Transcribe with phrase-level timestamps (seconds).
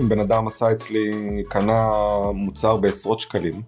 [0.00, 1.12] אם בן אדם עשה אצלי,
[1.48, 1.90] קנה
[2.34, 3.62] מוצר בעשרות שקלים,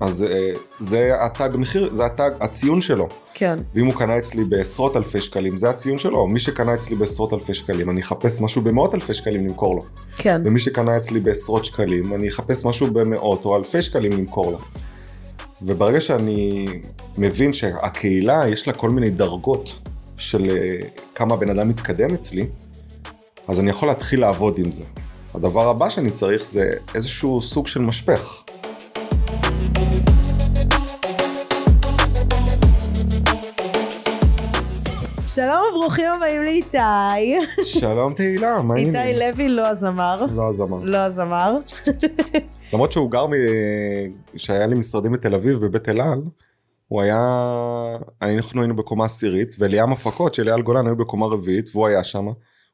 [0.00, 3.08] אז אה, זה התג מחיר, זה התג, הציון שלו.
[3.34, 3.58] כן.
[3.74, 6.26] ואם הוא קנה אצלי בעשרות אלפי שקלים, זה הציון שלו.
[6.26, 9.82] מי שקנה אצלי בעשרות אלפי שקלים, אני אחפש משהו במאות אלפי שקלים למכור לו.
[10.16, 10.42] כן.
[10.44, 14.58] ומי שקנה אצלי בעשרות שקלים, אני אחפש משהו במאות או אלפי שקלים למכור לו.
[15.62, 16.66] וברגע שאני
[17.18, 19.80] מבין שהקהילה יש לה כל מיני דרגות
[20.16, 20.76] של אה,
[21.14, 22.46] כמה בן אדם מתקדם אצלי,
[23.48, 24.84] אז אני יכול להתחיל לעבוד עם זה.
[25.34, 28.44] הדבר הבא שאני צריך זה איזשהו סוג של משפך.
[35.26, 37.36] שלום וברוכים הבאים לאיתי.
[37.64, 39.00] שלום תהילה, מה העניינים?
[39.00, 40.24] איתי לוי לא הזמר.
[40.34, 40.78] לא הזמר.
[40.82, 41.54] לא הזמר.
[42.72, 43.30] למרות שהוא גר, מ...
[44.36, 46.22] שהיה לי משרדים בתל אביב בבית אל על,
[46.88, 47.18] הוא היה,
[48.22, 52.26] אנחנו היינו בקומה עשירית, וליאם הפקות של אייל גולן היו בקומה רביעית, והוא היה שם.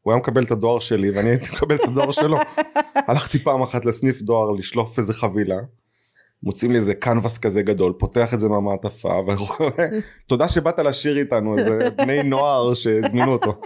[0.06, 2.36] הוא היה מקבל את הדואר שלי ואני הייתי מקבל את הדואר שלו.
[3.08, 5.56] הלכתי פעם אחת לסניף דואר לשלוף איזה חבילה.
[6.42, 9.88] מוצאים לי איזה קנבס כזה גדול, פותח את זה מהמעטפה, ורואה,
[10.28, 13.60] תודה שבאת לשיר איתנו, איזה בני נוער שהזמינו אותו.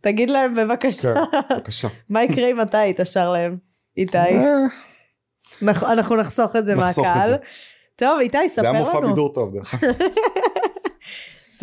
[0.00, 1.14] תגיד להם בבקשה.
[1.14, 1.88] כן, בבקשה.
[2.10, 3.56] מה יקרה אם אתה היית שר להם,
[3.96, 4.18] איתי?
[4.18, 7.30] אה, אנחנו נחסוך את זה מהקהל.
[7.30, 7.36] זה.
[7.96, 9.08] טוב, איתי, זה ספר היה מופע לנו.
[9.08, 9.94] בידור טוב דרך אגב.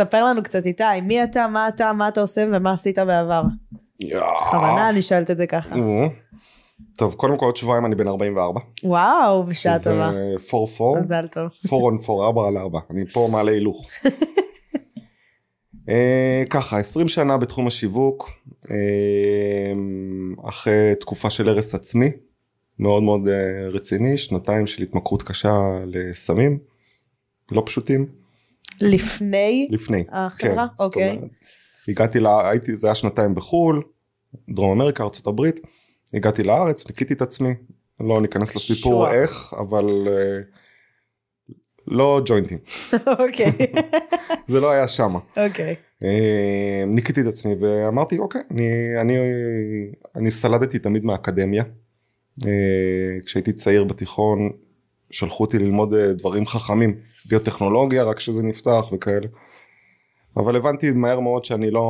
[0.05, 0.83] ספר לנו קצת, איתי.
[1.03, 3.43] מי אתה, מה אתה, מה אתה עושה ומה עשית בעבר?
[3.99, 5.75] בכוונה אני שואלת את זה ככה.
[6.97, 8.59] טוב, קודם כל עוד שבועיים אני בן 44.
[8.83, 10.11] וואו, בשעה שזה טובה.
[10.97, 11.03] 4-4.
[11.03, 11.49] מזל טוב.
[11.73, 12.79] 4 on 4, 4 על 4.
[12.89, 13.89] אני פה מעלה הילוך.
[15.89, 18.29] אה, ככה, 20 שנה בתחום השיווק,
[18.71, 19.73] אה,
[20.49, 22.11] אחרי תקופה של הרס עצמי,
[22.79, 25.53] מאוד מאוד אה, רציני, שנתיים של התמכרות קשה
[25.85, 26.59] לסמים,
[27.51, 28.20] לא פשטים,
[28.81, 30.03] לפני לפני.
[30.11, 30.67] החברה?
[30.77, 31.09] זאת אוקיי.
[31.09, 31.29] אומרת,
[31.87, 33.83] הגעתי, לה, הייתי, זה היה שנתיים בחו"ל,
[34.49, 35.49] דרום אמריקה, ארה"ב,
[36.13, 37.53] הגעתי לארץ, ניקיתי את עצמי,
[37.99, 39.13] לא ניכנס לסיפור קשוח.
[39.13, 40.39] איך, אבל אה,
[41.87, 42.57] לא ג'וינטים,
[43.19, 43.51] אוקיי.
[44.51, 45.19] זה לא היה שמה.
[45.37, 45.75] אוקיי.
[46.03, 48.67] אה, ניקיתי את עצמי ואמרתי אוקיי, אני,
[49.01, 49.17] אני,
[50.15, 51.63] אני סלדתי תמיד מהאקדמיה.
[52.45, 54.49] אה, כשהייתי צעיר בתיכון
[55.11, 56.95] שלחו אותי ללמוד אה, דברים חכמים,
[57.29, 59.27] ביוטכנולוגיה רק שזה נפתח וכאלה.
[60.37, 61.83] אבל הבנתי מהר מאוד שאני לא,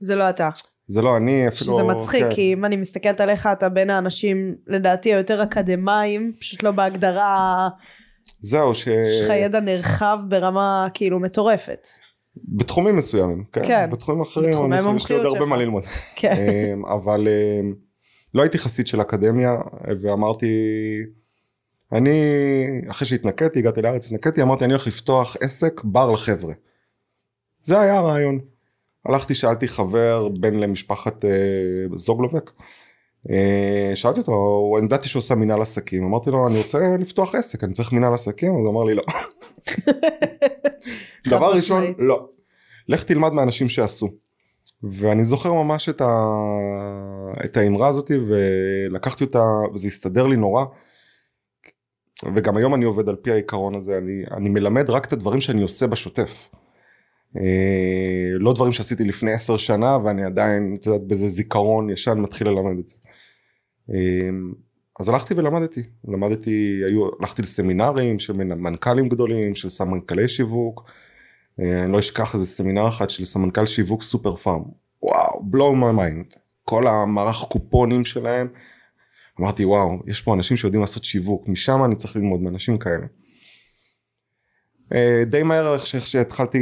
[0.00, 0.48] זה לא אתה.
[0.88, 2.34] זה לא אני אפילו, שזה מצחיק, כן.
[2.34, 7.68] כי אם אני מסתכלת עליך, אתה בין האנשים, לדעתי, היותר אקדמאים, פשוט לא בהגדרה,
[8.40, 8.86] זהו ש...
[8.86, 11.88] יש לך ידע נרחב ברמה כאילו מטורפת.
[12.48, 13.90] בתחומים מסוימים, כן, כן.
[13.90, 15.48] בתחומים אחרים, בתחומי אני חושב שיש לי עוד המומחיות הרבה שלך.
[15.48, 15.84] מה ללמוד.
[16.16, 16.36] כן.
[16.36, 17.74] אמ, אבל אמ,
[18.34, 19.56] לא הייתי חסיד של אקדמיה
[20.02, 20.46] ואמרתי
[21.92, 22.20] אני
[22.90, 26.54] אחרי שהתנקיתי הגעתי לארץ התנקיתי אמרתי אני הולך לפתוח עסק בר לחבר'ה.
[27.64, 28.40] זה היה הרעיון.
[29.06, 31.30] הלכתי שאלתי חבר בן למשפחת אה,
[31.96, 32.50] זוגלובק.
[33.30, 37.64] אה, שאלתי אותו אני ידעתי שהוא עושה מנהל עסקים אמרתי לו אני רוצה לפתוח עסק
[37.64, 39.02] אני צריך מנהל עסקים הוא אמר לי לא.
[41.30, 41.94] דבר ראשון.
[41.98, 42.28] לא.
[42.88, 44.08] לך תלמד מאנשים שעשו.
[44.82, 46.06] ואני זוכר ממש את, ה...
[47.44, 49.42] את האמרה הזאתי ולקחתי אותה
[49.74, 50.64] וזה הסתדר לי נורא.
[52.34, 55.62] וגם היום אני עובד על פי העיקרון הזה, אני, אני מלמד רק את הדברים שאני
[55.62, 56.48] עושה בשוטף.
[57.36, 62.48] אה, לא דברים שעשיתי לפני עשר שנה ואני עדיין, את יודעת, באיזה זיכרון ישן מתחיל
[62.48, 62.96] ללמד את זה.
[63.94, 64.28] אה,
[65.00, 70.90] אז הלכתי ולמדתי, למדתי, היו, הלכתי לסמינרים של מנ- מנכ"לים גדולים, של סמנכ"לי שיווק,
[71.60, 74.62] אה, אני לא אשכח איזה סמינר אחד של סמנכ"ל שיווק סופר פארם,
[75.02, 78.48] וואו, blow my mind, כל המערך קופונים שלהם,
[79.40, 83.06] אמרתי וואו, יש פה אנשים שיודעים לעשות שיווק, משם אני צריך ללמוד מאנשים כאלה.
[84.92, 86.58] אה, די מהר איך שהתחלתי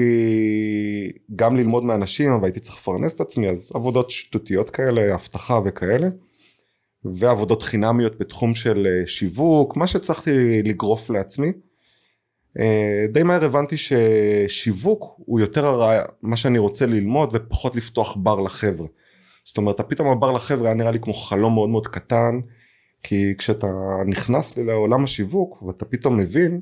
[1.37, 6.09] גם ללמוד מאנשים, אבל הייתי צריך לפרנס את עצמי, אז עבודות שטותיות כאלה, אבטחה וכאלה.
[7.05, 11.53] ועבודות חינמיות בתחום של אה, שיווק, מה שהצלחתי לגרוף לעצמי.
[12.59, 18.41] אה, די מהר הבנתי ששיווק הוא יותר הרע, מה שאני רוצה ללמוד ופחות לפתוח בר
[18.41, 18.87] לחבר'ה.
[19.45, 22.41] זאת אומרת, פתאום הבר לחבר'ה היה נראה לי כמו חלום מאוד מאוד קטן,
[23.09, 23.67] כי כשאתה
[24.07, 26.61] נכנס לי לעולם השיווק ואתה פתאום מבין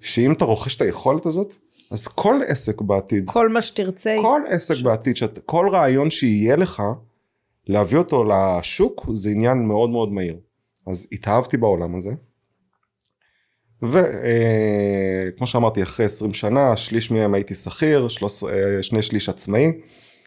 [0.00, 1.54] שאם אתה רוכש את היכולת הזאת,
[1.90, 4.16] אז כל עסק בעתיד, כל מה שתרצה.
[4.22, 6.82] כל עסק בעתיד, שאת, כל רעיון שיהיה לך,
[7.66, 10.36] להביא אותו לשוק זה עניין מאוד מאוד מהיר.
[10.86, 12.10] אז התאהבתי בעולם הזה.
[13.82, 19.72] וכמו שאמרתי אחרי 20 שנה שליש מהם הייתי שכיר שלוש- אה, שני שליש עצמאי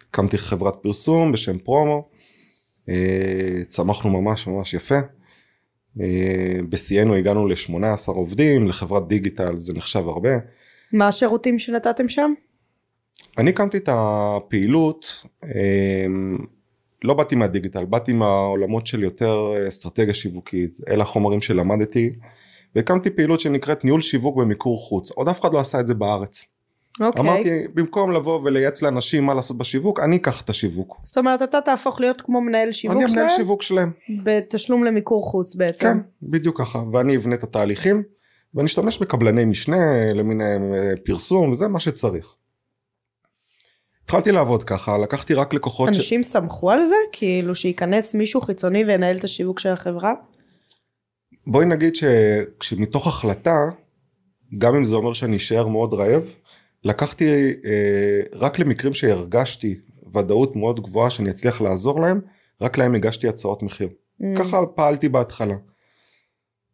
[0.10, 2.20] הקמתי חברת פרסום בשם פרומו אה,
[3.68, 5.00] צמחנו ממש ממש יפה
[6.02, 10.30] אה, בשיאנו הגענו ל-18 עובדים לחברת דיגיטל זה נחשב הרבה
[10.94, 12.34] מה השירותים שנתתם שם?
[13.38, 16.38] אני הקמתי את הפעילות אמ,
[17.04, 22.14] לא באתי מהדיגיטל, באתי מהעולמות של יותר אסטרטגיה שיווקית, אלה החומרים שלמדתי,
[22.76, 26.46] והקמתי פעילות שנקראת ניהול שיווק במיקור חוץ, עוד אף אחד לא עשה את זה בארץ.
[27.00, 27.22] אוקיי.
[27.22, 30.98] אמרתי, במקום לבוא ולייעץ לאנשים מה לעשות בשיווק, אני אקח את השיווק.
[31.02, 33.92] זאת אומרת, אתה תהפוך להיות כמו מנהל שיווק אני שלהם, המנהל שיווק שלהם.
[34.24, 35.86] בתשלום למיקור חוץ בעצם.
[35.86, 38.04] כן, בדיוק ככה, ואני אבנה את התהליכים,
[38.54, 42.36] ואני אשתמש בקבלני משנה למיניהם אה, פרסום, וזה מה שצריך.
[44.04, 45.98] התחלתי לעבוד ככה, לקחתי רק לקוחות ש...
[45.98, 46.96] אנשים סמכו על זה?
[47.12, 50.14] כאילו שייכנס מישהו חיצוני וינהל את השיווק של החברה?
[51.48, 53.58] בואי נגיד שכשמתוך החלטה,
[54.58, 56.30] גם אם זה אומר שאני אשאר מאוד רעב,
[56.84, 59.80] לקחתי אה, רק למקרים שהרגשתי
[60.14, 62.22] ודאות מאוד גבוהה שאני אצליח לעזור להם,
[62.62, 63.90] רק להם הגשתי הצעות מחיר.
[63.90, 64.26] Mm.
[64.38, 65.56] ככה פעלתי בהתחלה.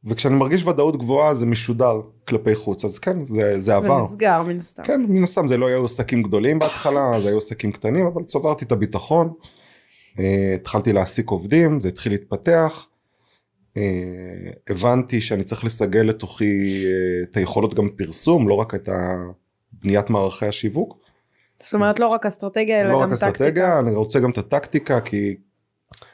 [0.05, 4.03] וכשאני מרגיש ודאות גבוהה זה משודר כלפי חוץ, אז כן, זה, זה עבר.
[4.03, 4.83] ונסגר מן הסתם.
[4.83, 8.65] כן, מן הסתם זה לא היו עסקים גדולים בהתחלה, זה היו עסקים קטנים, אבל צברתי
[8.65, 9.33] את הביטחון.
[10.19, 12.87] אה, התחלתי להעסיק עובדים, זה התחיל להתפתח.
[13.77, 18.89] אה, הבנתי שאני צריך לסגל לתוכי אה, את היכולות גם פרסום, לא רק את
[19.85, 20.97] בניית מערכי השיווק.
[21.61, 23.31] זאת אומרת לא רק אסטרטגיה אלא לא גם רק טקטיקה.
[23.31, 25.35] אסטרטגיה, אני רוצה גם את הטקטיקה, כי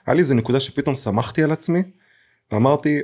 [0.06, 1.84] היה לי איזה נקודה שפתאום שמחתי על עצמי,
[2.52, 3.02] ואמרתי,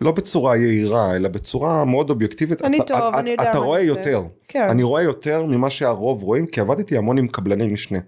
[0.00, 2.62] לא בצורה יהירה, אלא בצורה מאוד אובייקטיבית.
[2.62, 4.22] אני אתה, טוב, אתה, אני יודע אתה מה רואה אני יותר.
[4.48, 4.66] כן.
[4.70, 7.98] אני רואה יותר ממה שהרוב רואים, כי עבדתי המון עם קבלני משנה.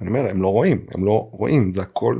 [0.00, 2.18] אני אומר, הם לא רואים, הם לא רואים, זה הכל,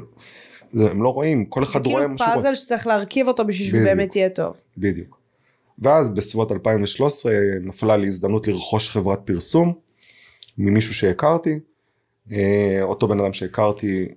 [0.72, 2.36] זה, הם לא רואים, כל אחד זה רואה כאילו מה שהוא רואה.
[2.36, 3.82] פאזל שצריך להרכיב אותו בשביל שהוא.
[3.84, 4.56] באמת יהיה טוב.
[4.78, 5.19] בדיוק.
[5.80, 7.32] ואז בסביבות 2013
[7.62, 9.72] נפלה לי הזדמנות לרכוש חברת פרסום
[10.58, 11.58] ממישהו שהכרתי.
[12.32, 14.08] אה, אותו בן אדם שהכרתי,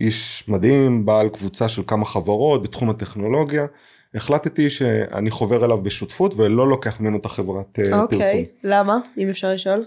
[0.00, 3.66] איש מדהים, בעל קבוצה של כמה חברות בתחום הטכנולוגיה.
[4.14, 8.02] החלטתי שאני חובר אליו בשותפות ולא לוקח ממנו את החברת אה, פרסום.
[8.02, 8.46] אוקיי.
[8.64, 8.98] למה?
[9.18, 9.84] אם אפשר לשאול?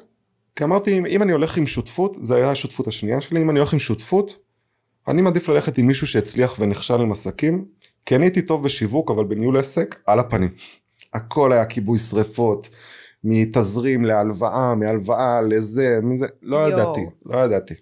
[0.56, 3.60] כי אמרתי אם, אם אני הולך עם שותפות, זה היה השותפות השנייה שלי, אם אני
[3.60, 4.36] הולך עם שותפות,
[5.07, 7.66] אני מעדיף ללכת עם מישהו שהצליח ונכשל עם עסקים,
[8.10, 10.50] כי אני הייתי טוב בשיווק אבל בניהול עסק על הפנים.
[11.14, 12.70] הכל היה כיבוי שרפות,
[13.24, 16.70] מתזרים להלוואה, מהלוואה לזה, מזה, לא יואו.
[16.70, 17.74] ידעתי, לא ידעתי.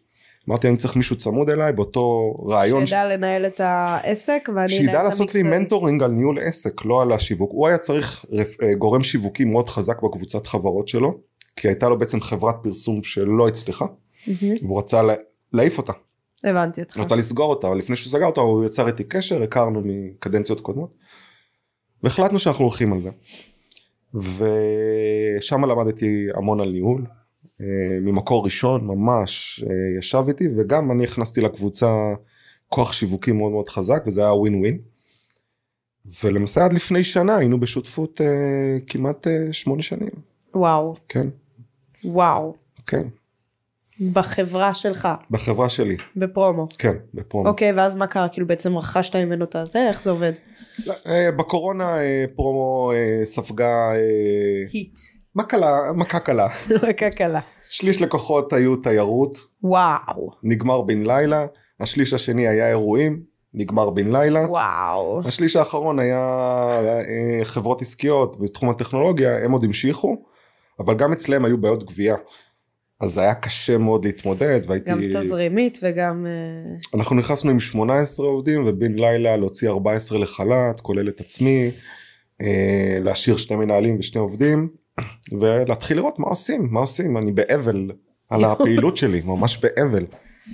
[0.49, 2.89] אמרתי אני צריך מישהו צמוד אליי באותו רעיון, ש...
[2.89, 5.59] שידע לנהל את העסק ואני אנהל את שידע לעשות לי המקצועי.
[5.59, 7.51] mentoring על ניהול עסק, לא על השיווק.
[7.53, 11.17] הוא היה צריך רפ- אה, גורם שיווקי מאוד חזק בקבוצת חברות שלו,
[11.55, 13.85] כי הייתה לו בעצם חברת פרסום שלא הצליחה,
[14.27, 14.55] מהמם.
[14.61, 15.13] והוא רצה לה-
[15.53, 15.93] להעיף אותה,
[16.43, 16.97] הבנתי אותך.
[16.97, 20.93] רצה לסגור אותה, אבל לפני שהוא סגר אותה הוא יצר איתי קשר, הכרנו מקדנציות קודמות,
[22.03, 23.09] והחלטנו שאנחנו הולכים על זה.
[24.13, 27.05] ושם למדתי המון על ניהול,
[27.61, 31.87] אה, ממקור ראשון ממש אה, ישב איתי, וגם אני הכנסתי לקבוצה
[32.67, 34.79] כוח שיווקי מאוד מאוד חזק, וזה היה ווין ווין.
[36.23, 40.09] ולמעשה עד לפני שנה היינו בשותפות אה, כמעט אה, שמונה שנים,
[40.55, 40.95] וואו.
[41.09, 41.27] כן,
[42.03, 42.55] וואו.
[42.87, 43.07] כן,
[44.13, 45.07] בחברה שלך.
[45.31, 46.67] בחברה שלי, בפרומו.
[46.77, 47.49] כן, בפרומו.
[47.49, 48.29] אוקיי ואז מה קרה?
[48.29, 49.87] כאילו בעצם רכשת ממנו את הזה?
[49.89, 50.33] איך זה עובד?
[51.07, 53.91] אה, בקורונה אה, פרומו אה, ספגה
[54.71, 54.99] היט.
[55.35, 55.57] מכה
[55.95, 56.47] מכה קלה.
[56.89, 57.39] מכה קלה.
[57.69, 60.31] שליש לקוחות היו תיירות, וואו.
[60.43, 61.45] נגמר בן לילה,
[61.79, 63.21] השליש השני היה אירועים,
[63.53, 64.39] נגמר בן לילה.
[64.49, 65.21] וואו.
[65.25, 66.67] השליש האחרון היה
[67.43, 70.15] חברות עסקיות בתחום הטכנולוגיה, הם עוד המשיכו,
[70.79, 72.15] אבל גם אצלם היו בעיות גבייה.
[72.99, 74.91] אז היה קשה מאוד להתמודד, והייתי...
[74.91, 76.25] גם תזרימית וגם...
[76.25, 81.69] אה, אנחנו נכנסנו עם 18 עובדים, ובן לילה להוציא 14 לחל"ת, כולל את עצמי,
[82.41, 84.69] אה, להשאיר שני מנהלים ושני עובדים,
[85.39, 87.91] ולהתחיל לראות מה עושים, מה עושים, אני באבל
[88.29, 90.05] על הפעילות שלי, ממש באבל.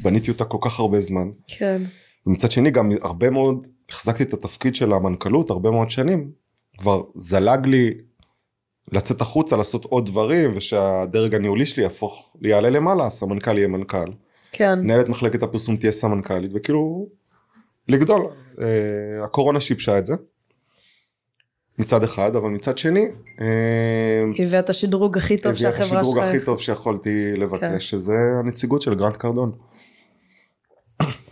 [0.01, 1.29] בניתי אותה כל כך הרבה זמן.
[1.47, 1.81] כן.
[2.27, 6.31] ומצד שני גם הרבה מאוד החזקתי את התפקיד של המנכ"לות הרבה מאוד שנים
[6.77, 7.93] כבר זלג לי
[8.91, 14.11] לצאת החוצה לעשות עוד דברים ושהדרג הניהולי שלי יהפוך יעלה למעלה הסמנכ"ל יהיה מנכ"ל
[14.51, 14.79] כן.
[14.79, 17.07] מנהלת מחלקת הפרסום תהיה סמנכ"לית וכאילו
[17.87, 18.27] לגדול
[18.61, 18.65] אה,
[19.23, 20.13] הקורונה שיבשה את זה
[21.79, 23.07] מצד אחד אבל מצד שני
[23.41, 26.35] אה, הביאה את השדרוג הכי טוב הביאה את שהחברה השדרוג שלך...
[26.35, 27.41] הכי טוב שיכולתי כן.
[27.41, 29.51] לבקש שזה הנציגות של גרנט קרדון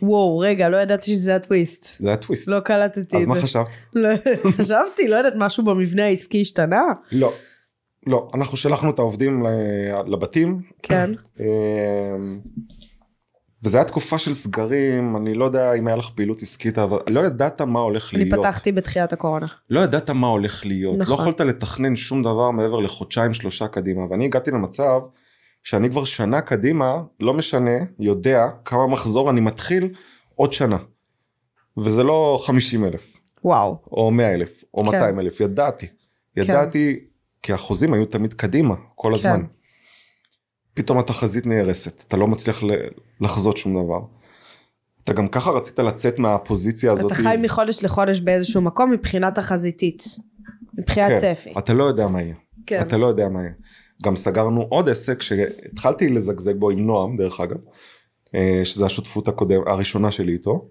[0.02, 1.98] וואו, רגע, לא ידעתי שזה הטוויסט.
[2.00, 3.42] זה הטוויסט לא קלטתי אז את מה זה.
[3.42, 3.68] חשבת?
[3.94, 4.10] לא,
[4.58, 6.82] חשבתי, לא יודעת, משהו במבנה העסקי השתנה?
[7.12, 7.34] לא,
[8.08, 9.44] לא, אנחנו שלחנו את העובדים
[10.08, 11.12] לבתים, כן.
[11.40, 12.40] אמ,
[13.64, 17.22] וזה היה תקופה של סגרים, אני לא יודע אם היה לך פעילות עסקית, אבל לא
[17.22, 18.40] ידעת מה הולך אני להיות.
[18.40, 19.46] פתחתי בתחילת הקורונה.
[19.70, 20.98] לא ידעת מה הולך להיות.
[20.98, 21.16] נכון.
[21.16, 25.00] לא יכולת לתכנן שום דבר מעבר לחודשיים שלושה קדימה, ואני הגעתי למצב
[25.64, 29.90] שאני כבר שנה קדימה, לא משנה, יודע כמה מחזור אני מתחיל
[30.36, 30.78] עוד שנה.
[31.78, 33.78] וזה לא 50 אלף, וואו.
[33.92, 34.92] או 100 אלף, או כן.
[34.92, 35.88] 200 אלף, ידעתי.
[36.38, 37.00] ידעתי,
[37.44, 39.42] כי החוזים היו תמיד קדימה, כל הזמן.
[40.74, 42.62] פתאום התחזית נהרסת, אתה לא מצליח
[43.22, 44.00] לחזות שום דבר.
[45.04, 47.12] אתה גם ככה רצית לצאת מהפוזיציה הזאת.
[47.12, 50.04] אתה חי מחודש לחודש באיזשהו מקום מבחינה תחזיתית,
[50.78, 51.54] מבחינת כן, צפי.
[51.58, 52.36] אתה לא יודע מה יהיה.
[52.66, 52.82] כן.
[52.82, 53.54] אתה לא יודע מה יהיה.
[54.02, 57.58] גם סגרנו עוד עסק שהתחלתי לזגזג בו עם נועם דרך אגב,
[58.36, 60.68] אה, שזה השותפות הקודם, הראשונה שלי איתו.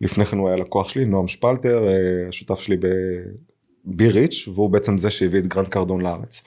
[0.00, 4.98] לפני כן הוא היה לקוח שלי, נועם שפלטר, אה, השותף שלי בבי ריץ', והוא בעצם
[4.98, 6.42] זה שהביא את גרנט קרדון לארץ.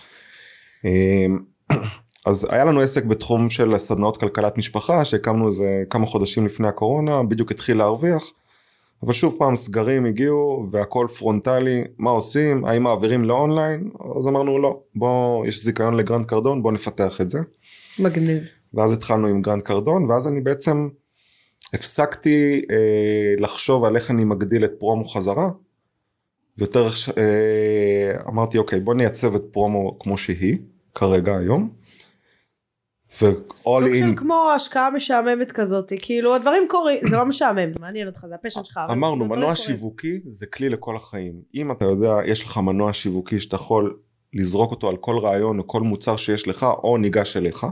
[0.86, 1.26] אה,
[2.26, 7.24] אז היה לנו עסק בתחום של סדנאות כלכלת משפחה שהקמנו איזה כמה חודשים לפני הקורונה
[7.24, 8.32] בדיוק התחיל להרוויח
[9.04, 14.80] אבל שוב פעם סגרים הגיעו והכל פרונטלי מה עושים האם מעבירים לאונליין אז אמרנו לא
[14.96, 17.40] בוא יש זיכיון לגרנט קרדון בוא נפתח את זה.
[18.00, 18.44] מגניב.
[18.74, 20.90] ואז התחלנו עם גרנט קרדון ואז אני בעצם
[21.74, 25.50] הפסקתי אה, לחשוב על איך אני מגדיל את פרומו חזרה.
[26.58, 30.58] יותר אה, אמרתי אוקיי בוא נייצב את פרומו כמו שהיא
[30.96, 31.70] כרגע היום.
[33.56, 38.26] סוג של כמו השקעה משעממת כזאת, כאילו הדברים קורים, זה לא משעמם, זה מעניין אותך,
[38.30, 38.80] זה ה passion שלך.
[38.92, 41.34] אמרנו, מנוע שיווקי זה כלי לכל החיים.
[41.56, 43.98] אם אתה יודע, יש לך מנוע שיווקי שאתה יכול
[44.34, 47.66] לזרוק אותו על כל רעיון או כל מוצר שיש לך, או ניגש אליך.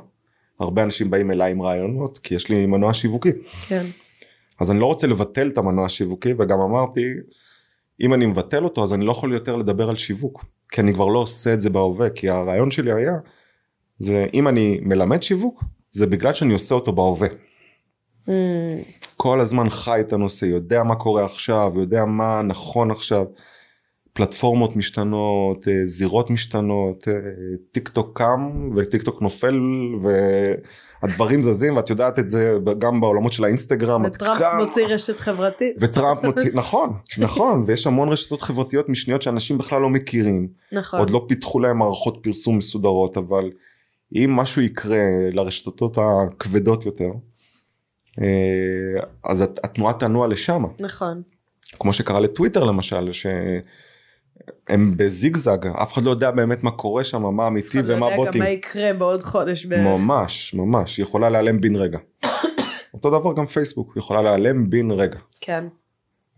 [0.60, 3.32] הרבה אנשים באים אליי עם רעיונות, כי יש לי מנוע שיווקי.
[3.68, 3.84] כן.
[4.60, 7.14] אז אני לא רוצה לבטל את המנוע השיווקי, וגם אמרתי,
[8.02, 10.46] אם אני מבטל אותו, אז אני לא יכול יותר לדבר על שיווק.
[10.72, 13.14] כי אני כבר לא עושה את זה בהווה, כי הרעיון שלי היה
[14.00, 17.28] זה אם אני מלמד שיווק זה בגלל שאני עושה אותו בהווה.
[18.28, 18.32] Mm.
[19.18, 23.26] כל הזמן חי את הנושא יודע מה קורה עכשיו יודע מה נכון עכשיו.
[24.14, 27.14] פלטפורמות משתנות אה, זירות משתנות אה,
[27.72, 29.60] טיק טוק קם וטיק טוק נופל
[30.02, 34.04] והדברים זזים ואת יודעת את זה גם בעולמות של האינסטגרם.
[34.06, 35.76] וטראמפ מוציא רשת חברתית.
[35.82, 40.48] וטראמפ מוציא נכון נכון ויש המון רשתות חברתיות משניות שאנשים בכלל לא מכירים.
[40.72, 41.00] נכון.
[41.00, 43.50] עוד לא פיתחו להם מערכות פרסום מסודרות אבל.
[44.16, 47.10] אם משהו יקרה לרשתות הכבדות יותר,
[48.22, 50.64] אה, אז התנועה תנוע לשם.
[50.80, 51.22] נכון.
[51.80, 57.48] כמו שקרה לטוויטר למשל, שהם בזיגזג, אף אחד לא יודע באמת מה קורה שם, מה
[57.48, 58.08] אמיתי ומה בוטים.
[58.08, 59.86] אף אחד לא יודע גם מה יקרה בעוד חודש בערך.
[59.86, 62.00] ממש, ממש, היא יכולה להיעלם בן רגע.
[62.94, 65.20] אותו דבר גם פייסבוק, היא יכולה להיעלם בן רגע.
[65.42, 65.66] כן.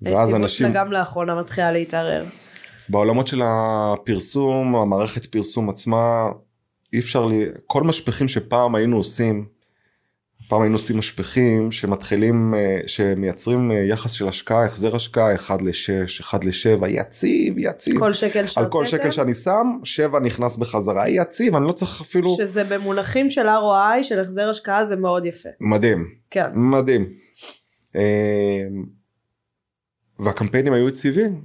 [0.02, 0.66] ואז אנשים...
[0.68, 2.26] היציבות גם לאחרונה מתחילה להתערער.
[2.90, 6.26] בעולמות של הפרסום, המערכת פרסום עצמה,
[6.94, 9.46] אי אפשר לי, כל משפכים שפעם היינו עושים,
[10.52, 16.22] פעם היינו עושים משפכים שמתחילים, אה, שמייצרים אה, יחס של השקעה, החזר השקעה 1 ל-6,
[16.22, 18.00] 1 ל-7, יציב, יציב.
[18.00, 18.62] כל שקל שהוצאתם?
[18.62, 22.36] על כל שקל שאני שם, 7 נכנס בחזרה, יציב, אני לא צריך אפילו...
[22.38, 25.50] שזה במונחים של ROI, של החזר השקעה, זה מאוד יפה.
[25.62, 26.06] מדהים.
[26.30, 26.48] כן.
[26.56, 27.14] מדהים.
[27.96, 28.64] אה,
[30.20, 31.42] והקמפיינים היו יציבים,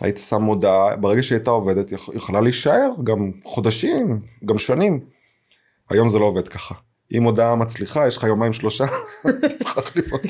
[0.00, 5.00] היית שם מודעה, ברגע שהיא הייתה עובדת, יכולה להישאר גם חודשים, גם שנים.
[5.90, 6.74] היום זה לא עובד ככה.
[7.12, 8.84] אם הודעה מצליחה, יש לך יומיים שלושה,
[9.58, 10.28] צריך להחליף אותה.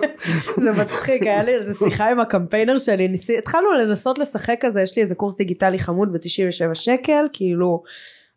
[0.62, 5.02] זה מצחיק, היה לי איזה שיחה עם הקמפיינר שלי, התחלנו לנסות לשחק כזה, יש לי
[5.02, 7.82] איזה קורס דיגיטלי חמוד ב-97 שקל, כאילו,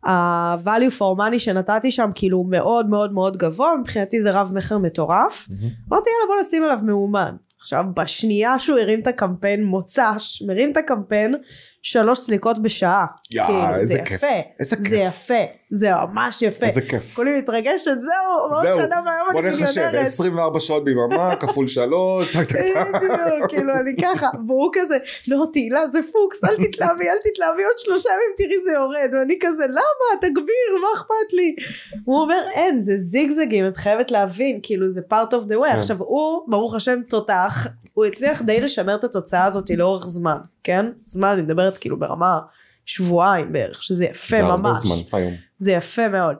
[0.04, 5.48] ה-value for money שנתתי שם, כאילו, מאוד מאוד מאוד גבוה, מבחינתי זה רב מכר מטורף.
[5.88, 7.36] אמרתי, יאללה, בוא נשים עליו מאומן.
[7.64, 11.34] עכשיו בשנייה שהוא הרים את הקמפיין מוצ"ש, מרים את הקמפיין
[11.82, 13.06] שלוש סליקות בשעה.
[13.46, 14.16] כאילו, איזה כיף.
[14.16, 14.26] יפה,
[14.60, 14.88] איזה כיף.
[14.88, 16.66] זה יפה, זה ממש יפה.
[16.66, 17.14] איזה כיף.
[17.14, 19.74] כולי מתרגשת, זהו, עוד שנה מהיום אני מיליונרת.
[19.74, 22.86] בוא נחשב, 24 שעות ביממה, כפול שלוש, טק טק טק.
[22.94, 24.96] בדיוק, כאילו אני ככה, והוא כזה,
[25.28, 29.38] לא תהילה זה פוקס, אל תתלהבי, אל תתלהבי, עוד שלושה ימים תראי זה יורד, ואני
[29.40, 31.56] כזה, למה, תגביר, מה אכפת לי?
[32.04, 35.72] הוא אומר, אין, זה זיגזגים, את חייבת להבין, כאילו זה part of the way.
[35.72, 35.78] כן.
[35.78, 40.86] עכשיו הוא, ברוך השם, תותח, הוא הצליח די לשמר את התוצאה הזאת לאורך זמן, כן?
[41.04, 42.38] זמן, אני מדברת כאילו ברמה
[42.86, 44.78] שבועיים בערך, שזה יפה זה ממש.
[44.82, 45.34] זה הרבה זמן היום.
[45.58, 46.36] זה יפה מאוד.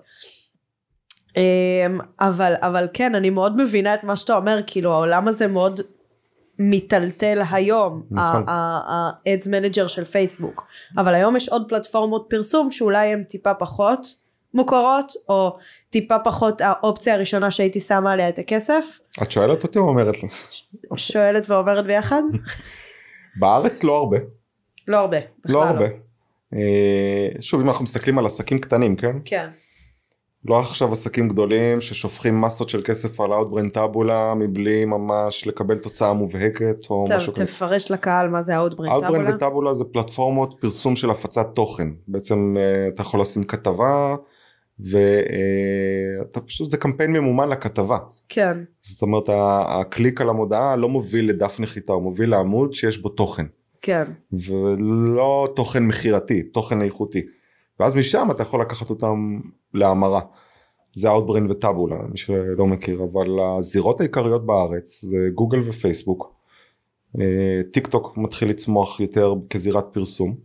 [1.37, 5.81] אמ, אבל, אבל כן, אני מאוד מבינה את מה שאתה אומר, כאילו העולם הזה מאוד
[6.59, 8.49] מיטלטל היום, נכון.
[8.49, 10.67] ה-Ads Manager של פייסבוק.
[10.99, 14.25] אבל היום יש עוד פלטפורמות פרסום שאולי הן טיפה פחות
[14.55, 15.57] מוכרות, או
[15.91, 18.99] טיפה פחות האופציה הראשונה שהייתי שמה עליה את הכסף.
[19.23, 20.29] את שואלת אותי או אומרת לי?
[20.97, 22.23] שואלת ואומרת ביחד?
[23.37, 24.19] בארץ לא הרבה.
[24.89, 25.19] לא הרבה.
[25.45, 25.85] לא הרבה.
[25.85, 25.89] אה,
[27.41, 29.17] שוב אם אנחנו מסתכלים על עסקים קטנים כן?
[29.25, 29.49] כן.
[30.45, 36.13] לא עכשיו עסקים גדולים ששופכים מסות של כסף על Outbrain טאבולה מבלי ממש לקבל תוצאה
[36.13, 37.47] מובהקת או טוב, משהו כזה.
[37.47, 39.31] תפרש לקהל מה זה Outbrain טאבולה.
[39.31, 41.89] Outbrain וטאבולה זה פלטפורמות פרסום של הפצת תוכן.
[42.09, 44.17] בעצם אה, אתה יכול לשים כתבה
[44.81, 47.99] ואתה פשוט זה קמפיין ממומן לכתבה.
[48.29, 48.59] כן.
[48.83, 49.25] זאת אומרת
[49.67, 53.47] הקליק על המודעה לא מוביל לדף נחיתה הוא מוביל לעמוד שיש בו תוכן.
[53.85, 54.05] כן.
[54.33, 57.23] ולא תוכן מכירתי תוכן איכותי.
[57.81, 59.41] ואז משם אתה יכול לקחת אותם
[59.75, 60.21] להמרה.
[60.97, 63.26] זה Outbrain וטאבולה, מי שלא מכיר, אבל
[63.59, 66.35] הזירות העיקריות בארץ זה גוגל ופייסבוק.
[67.21, 70.37] אה, טיק טוק מתחיל לצמוח יותר כזירת פרסום,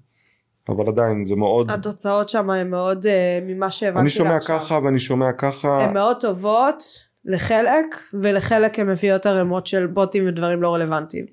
[0.69, 1.71] אבל עדיין זה מאוד...
[1.71, 4.59] התוצאות שם הן מאוד, אה, ממה שהבנתי אני שומע עכשיו.
[4.59, 5.83] ככה ואני שומע ככה.
[5.83, 6.83] הן מאוד טובות
[7.25, 11.25] לחלק, ולחלק הן מביאות ערימות של בוטים ודברים לא רלוונטיים.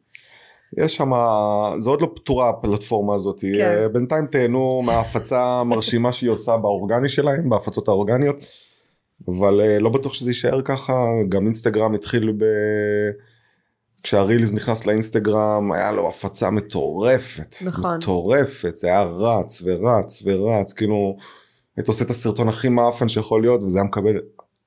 [0.78, 1.10] יש שם,
[1.78, 3.52] זה עוד לא פתורה הפלטפורמה הזאת, כן.
[3.56, 3.92] כן.
[3.92, 8.36] בינתיים תהנו מההפצה המרשימה שהיא עושה באורגני שלהם, בהפצות האורגניות,
[9.28, 10.92] אבל אה, לא בטוח שזה יישאר ככה,
[11.28, 12.44] גם אינסטגרם התחיל ב...
[14.02, 17.96] כשהרילס נכנס לאינסטגרם היה לו הפצה מטורפת, נכון.
[17.96, 21.16] מטורפת, זה היה רץ ורץ ורץ, כאילו
[21.76, 24.20] היית עושה את הסרטון הכי מאפן שיכול להיות וזה היה מקבל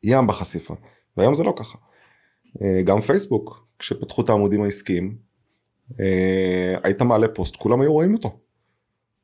[0.04, 0.74] ים בחשיפה,
[1.18, 1.78] והיום זה לא ככה.
[2.62, 5.29] אה, גם פייסבוק, כשפתחו את העמודים העסקיים,
[6.00, 8.38] אה, היית מעלה פוסט, כולם היו רואים אותו,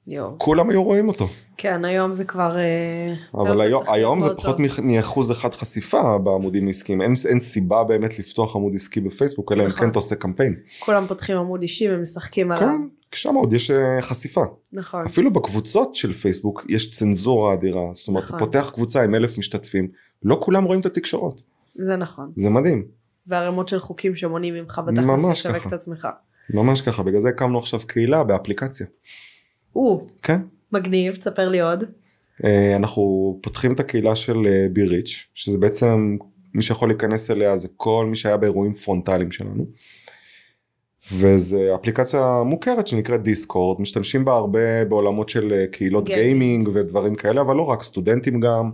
[0.07, 0.35] יואו.
[0.37, 2.57] כולם היו רואים אותו, כן, היום זה כבר...
[2.57, 7.39] אה, אבל אתה היום, היום זה מאוד פחות מאחוז אחד חשיפה בעמודים העסקיים, אין, אין
[7.39, 9.79] סיבה באמת לפתוח עמוד עסקי בפייסבוק, אלא אם נכון.
[9.79, 10.55] כן אתה עושה קמפיין.
[10.79, 12.67] כולם פותחים עמוד אישי ומשחקים עליו.
[12.67, 12.81] כן,
[13.11, 14.43] שם עוד יש אה, חשיפה.
[14.73, 15.05] נכון.
[15.05, 18.37] אפילו בקבוצות של פייסבוק יש צנזורה אדירה, זאת אומרת, נכון.
[18.37, 19.87] אתה פותח קבוצה עם אלף משתתפים,
[20.23, 21.41] לא כולם רואים את התקשורות,
[21.75, 22.31] זה נכון.
[22.35, 22.85] זה מדהים,
[23.27, 25.67] וערימות של חוקים שמונעים ממך בתכלס לשווק.
[25.67, 26.07] את עצמך.
[26.49, 28.87] ממש ככה, בגלל זה הקמנו עכשיו קהילה באפליקציה,
[29.75, 30.41] או, כן?
[30.71, 31.83] מגניב, תספר לי עוד.
[32.45, 34.37] אה, אנחנו פותחים את הקהילה של
[34.73, 36.17] בי ריץ', שזה בעצם
[36.53, 39.65] מי שיכול להיכנס אליה זה כל מי שהיה באירועים פרונטליים שלנו.
[41.13, 46.25] וזה אפליקציה מוכרת שנקראת דיסקורד, משתמשים בה הרבה בעולמות של אה, קהילות gaming.
[46.25, 48.71] gaming ודברים כאלה, אבל לא רק, סטודנטים גם.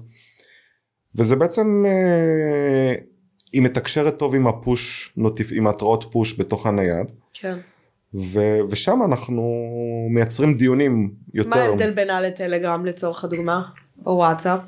[1.15, 2.95] וזה בעצם, אה,
[3.53, 7.57] היא מתקשרת טוב עם ה push, notif, עם התראות push בתוך הנייד, כן.
[8.13, 8.39] ו,
[8.69, 9.43] ושם אנחנו
[10.09, 11.49] מייצרים דיונים יותר.
[11.49, 13.61] מה ההבדל בינה לטלגרם לצורך הדוגמה?
[14.05, 14.59] או וואטסאפ?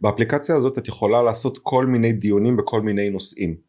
[0.00, 3.66] באפליקציה הזאת את יכולה לעשות כל מיני דיונים בכל מיני נושאים.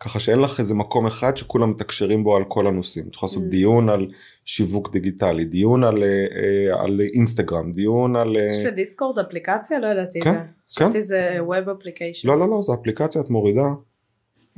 [0.00, 3.08] ככה שאין לך איזה מקום אחד שכולם מתקשרים בו על כל הנושאים.
[3.08, 3.50] את יכולה לעשות Mm.
[3.50, 4.06] דיון על
[4.44, 8.36] שיווק דיגיטלי, דיון על, אה, אה, על אינסטגרם, דיון על...
[8.36, 9.78] אה, יש לדיסקורד אפליקציה?
[9.78, 10.32] לא ידעתי את כן,
[10.68, 10.76] זה.
[10.76, 12.28] חשבתי זה ווב אפליקיישן.
[12.28, 13.68] לא לא לא זה אפליקציה את מורידה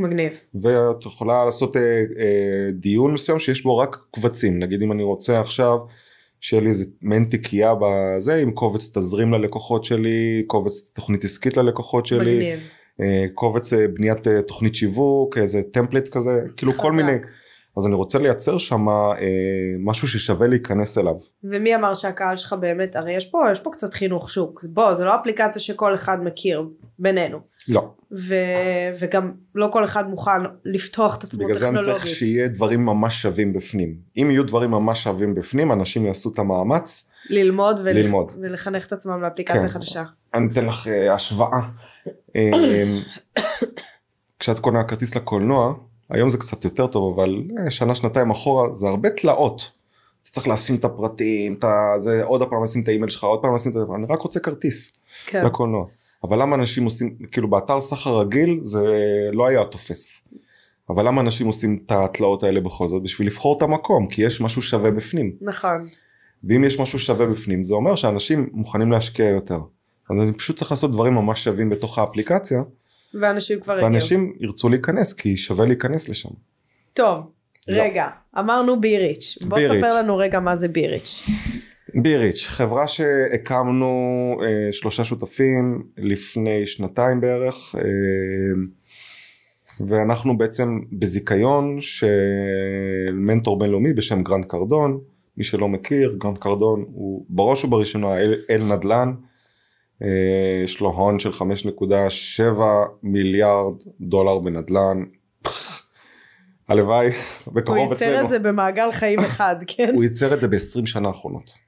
[0.01, 0.41] מגניב.
[0.55, 1.83] ואת יכולה לעשות אה,
[2.19, 5.79] אה, דיון מסוים שיש בו רק קבצים נגיד אם אני רוצה עכשיו
[6.41, 12.07] שיהיה לי איזה מעין תיקייה בזה עם קובץ תזרים ללקוחות שלי קובץ תוכנית עסקית ללקוחות
[12.07, 12.61] שלי מגניב.
[13.01, 16.97] אה, קובץ אה, בניית אה, תוכנית שיווק איזה טמפלט כזה כאילו כל חזק.
[16.97, 17.19] מיני
[17.77, 19.15] אז אני רוצה לייצר שם אה,
[19.79, 23.95] משהו ששווה להיכנס אליו ומי אמר שהקהל שלך באמת, הרי יש פה, יש פה קצת
[23.95, 24.65] חינוך שוק.
[24.65, 27.39] בוא, זה לא אפליקציה שכל אחד מכיר בינינו.
[27.69, 28.35] לא ו...
[29.01, 30.31] וגם לא כל אחד מוכן
[30.65, 32.03] לפתוח את עצמו בגלל זה אני טכנולוגית.
[32.03, 36.39] צריך שיהיה דברים ממש שווים בפנים אם יהיו דברים ממש שווים בפנים אנשים יעשו את
[36.39, 38.05] המאמץ ללמוד, ולח...
[38.05, 38.33] ללמוד.
[38.41, 39.69] ולחנך את עצמם באפליקציה כן.
[39.69, 40.05] חדשה.
[40.35, 41.61] אני אתן לך אה, השוואה.
[42.37, 42.99] אה,
[44.39, 45.75] כשאת קונה כרטיס לקולנוע,
[46.11, 49.71] היום זה קצת יותר טוב, אבל אה, שנה שנתיים אחורה זה הרבה תלאות.
[50.23, 53.43] אתה צריך לשים את הפרטים, את ה- זה, עוד פעם לשים את האימייל שלך, עוד
[53.43, 53.95] פעם לשים את ה...
[53.95, 55.45] אני רק רוצה כרטיס כן.
[55.45, 55.87] לקולנוע.
[56.25, 59.01] אבל למה אנשים עושים, כאילו באתר סחר רגיל זה
[59.33, 60.29] לא היה תופס.
[60.91, 63.03] אבל למה אנשים עושים את התלאות האלה בכל זאת?
[63.03, 65.33] בשביל לבחור את המקום, כי יש משהו שווה בפנים.
[65.41, 65.85] נכון.
[66.45, 69.59] ואם יש משהו שווה בפנים זה אומר שאנשים מוכנים להשקיע יותר.
[70.11, 72.63] אז אני פשוט צריך לעשות דברים ממש שווים בתוך האפליקציה
[73.21, 73.91] ואנשים כבר הגיעו.
[73.91, 76.29] ואנשים ירצו להיכנס כי שווה להיכנס לשם.
[76.93, 77.19] טוב.
[77.69, 78.07] רגע,
[78.39, 79.39] אמרנו ביריץ'.
[79.43, 79.59] בוא.
[79.59, 81.27] תספר לנו רגע מה זה ביריץ'.
[81.95, 83.87] ביריץ' חברה שהקמנו
[84.43, 87.83] אה, שלושה שותפים לפני שנתיים בערך אה,
[89.89, 95.01] ואנחנו בעצם בזיכיון של מנטור בינלאומי בשם גרנט קרדון
[95.37, 99.13] מי שלא מכיר גרנט קרדון הוא בראש ובראשונה איל, איל נדל"ן
[100.03, 102.61] אה, יש לו הון של 5.7
[103.03, 105.03] מיליארד דולר בנדל"ן.
[106.69, 107.07] הלוואי
[107.45, 108.25] הוא בקרוב ייצר אצלנו.
[108.25, 109.93] את זה במעגל חיים אחד, כן?
[109.95, 111.68] הוא ייצר את זה ב-20 שנה האחרונות.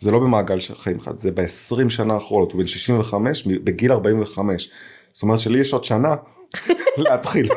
[0.00, 4.70] זה לא במעגל של חיים אחד, זה ב-20 שנה האחרונות, הוא בן 65 בגיל 45.
[5.12, 6.14] זאת אומרת שלי יש עוד שנה
[6.96, 7.48] להתחיל.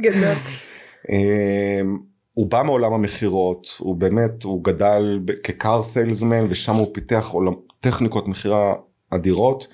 [0.00, 0.34] גדול.
[1.10, 1.98] אמ,
[2.32, 8.28] הוא בא מעולם המכירות, הוא באמת, הוא גדל כקאר סיילסמן ושם הוא פיתח עולם, טכניקות
[8.28, 8.74] מכירה
[9.10, 9.66] אדירות.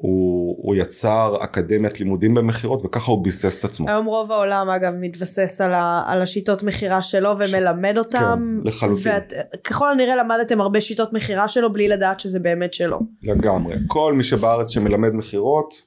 [0.00, 3.88] הוא, הוא יצר אקדמיית לימודים במכירות וככה הוא ביסס את עצמו.
[3.88, 8.58] היום רוב העולם אגב מתבסס על, ה, על השיטות מכירה שלו ומלמד אותם.
[8.62, 9.12] כן, לחלוטין.
[9.54, 12.98] וככל הנראה למדתם הרבה שיטות מכירה שלו בלי לדעת שזה באמת שלו.
[13.22, 13.76] לגמרי.
[13.86, 15.82] כל מי שבארץ שמלמד מכירות,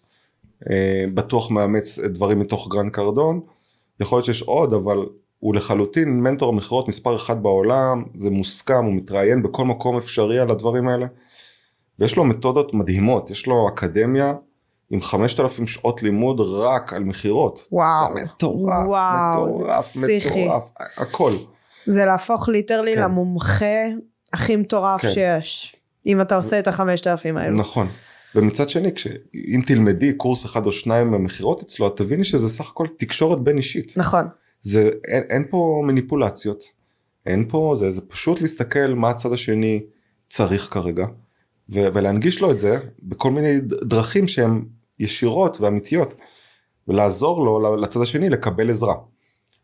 [0.70, 3.40] אה, בטוח מאמץ דברים מתוך גרנט קרדון.
[4.00, 4.98] יכול להיות שיש עוד, אבל
[5.40, 10.52] הוא לחלוטין מנטור המכירות מספר אחד בעולם, זה מוסכם, הוא מתראיין בכל מקום אפשרי על
[10.52, 11.06] הדברים האלה.
[12.00, 14.34] ויש לו מתודות מדהימות, יש לו אקדמיה
[14.90, 17.68] עם 5,000 שעות לימוד רק על מכירות.
[17.72, 18.18] וואו.
[18.18, 20.46] זה מטורף, וואו, זה מטורף, פסיכי.
[20.46, 21.32] מטורף, הכל.
[21.86, 23.02] זה להפוך literally כן.
[23.02, 23.76] למומחה
[24.34, 25.08] הכי מטורף כן.
[25.08, 25.76] שיש.
[26.06, 27.58] אם אתה עושה את החמשת אלפים האלו.
[27.58, 27.88] נכון.
[28.36, 32.70] ומצד שני, כש- אם תלמדי קורס אחד או שניים במכירות אצלו, את תביני שזה סך
[32.70, 33.94] הכל תקשורת בין אישית.
[33.98, 34.28] נכון.
[34.62, 36.64] זה, אין, אין פה מניפולציות,
[37.26, 39.84] אין פה, זה, זה פשוט להסתכל מה הצד השני
[40.30, 41.08] צריך כרגע, ו,
[41.74, 44.66] ולהנגיש לו את זה בכל מיני דרכים שהן
[45.00, 46.14] ישירות ואמיתיות,
[46.88, 48.96] ולעזור לו לצד השני לקבל עזרה.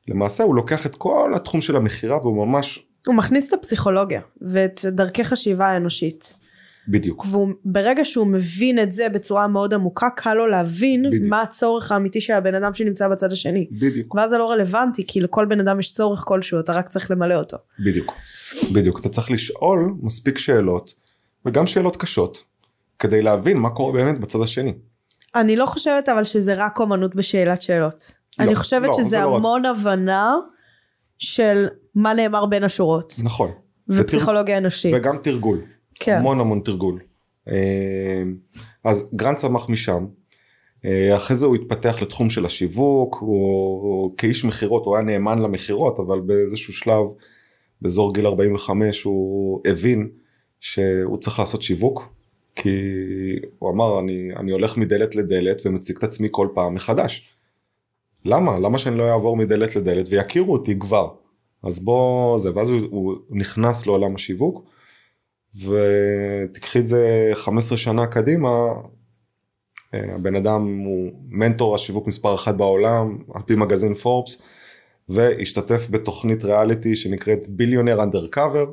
[0.08, 4.86] למעשה הוא לוקח את כל התחום של המכירה והוא ממש הוא מכניס את הפסיכולוגיה ואת
[4.86, 6.36] דרכי חשיבה האנושית.
[6.88, 7.26] בדיוק.
[7.26, 11.24] וברגע שהוא מבין את זה בצורה מאוד עמוקה, קל לו להבין בדיוק.
[11.30, 13.68] מה הצורך האמיתי של הבן אדם שנמצא בצד השני.
[13.72, 14.16] בדיוק.
[14.16, 17.36] ואז זה לא רלוונטי, כי לכל בן אדם יש צורך כלשהו, אתה רק צריך למלא
[17.36, 17.58] אותו.
[17.80, 18.14] בדיוק.
[18.74, 19.00] בדיוק.
[19.00, 20.94] אתה צריך לשאול מספיק שאלות,
[21.46, 22.44] וגם שאלות קשות,
[23.00, 24.74] כדי להבין מה קורה באמת בצד השני.
[25.36, 28.12] אני לא חושבת אבל שזה רק אומנות בשאלת שאלות.
[28.40, 29.36] לא, אני חושבת לא, שזה זה לא רק.
[29.36, 30.36] המון הבנה
[31.20, 33.14] של מה נאמר בין השורות.
[33.24, 33.52] נכון.
[33.90, 34.94] ופסיכולוגיה אנושית.
[34.98, 35.62] וגם תרגול.
[35.96, 36.18] כן.
[36.18, 37.00] המון המון תרגול.
[37.48, 38.24] אה,
[38.84, 40.06] אז גרנט צמח משם.
[40.86, 46.00] אה, אחרי זה הוא התפתח לתחום של השיווק, הוא כאיש מכירות, הוא היה נאמן למכירות,
[46.00, 47.06] אבל באיזשהו שלב,
[47.82, 50.10] באזור גיל 45, הוא הבין
[50.60, 52.14] שהוא צריך לעשות שיווק,
[52.56, 52.80] כי
[53.60, 57.30] הוא אמר, אני, אני הולך מדלת לדלת ומציג את עצמי כל פעם מחדש.
[58.26, 58.60] למה?
[58.60, 61.10] למה שאני לא אעבור מדלת לדלת ויכירו אותי כבר?
[61.64, 64.64] אז בוא זה, ואז הוא, הוא נכנס לעולם השיווק,
[65.56, 68.50] ותקחי את זה 15 שנה קדימה,
[69.94, 74.42] אה, הבן אדם הוא מנטור השיווק מספר אחת בעולם, על פי מגזין פורבס,
[75.10, 78.66] והשתתף בתוכנית ריאליטי שנקראת ביליונר אנדר קאבר,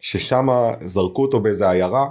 [0.00, 0.46] ששם
[0.82, 2.06] זרקו אותו באיזה עיירה.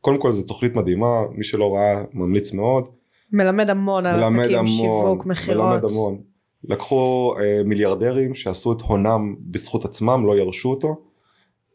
[0.00, 2.84] קודם כל זו תוכנית מדהימה, מי שלא ראה ממליץ מאוד.
[3.32, 5.66] מלמד המון על מלמד עסקים, המון, שיווק, מכירות.
[5.66, 6.18] מלמד המון.
[6.64, 10.96] לקחו אה, מיליארדרים שעשו את הונם בזכות עצמם, לא ירשו אותו,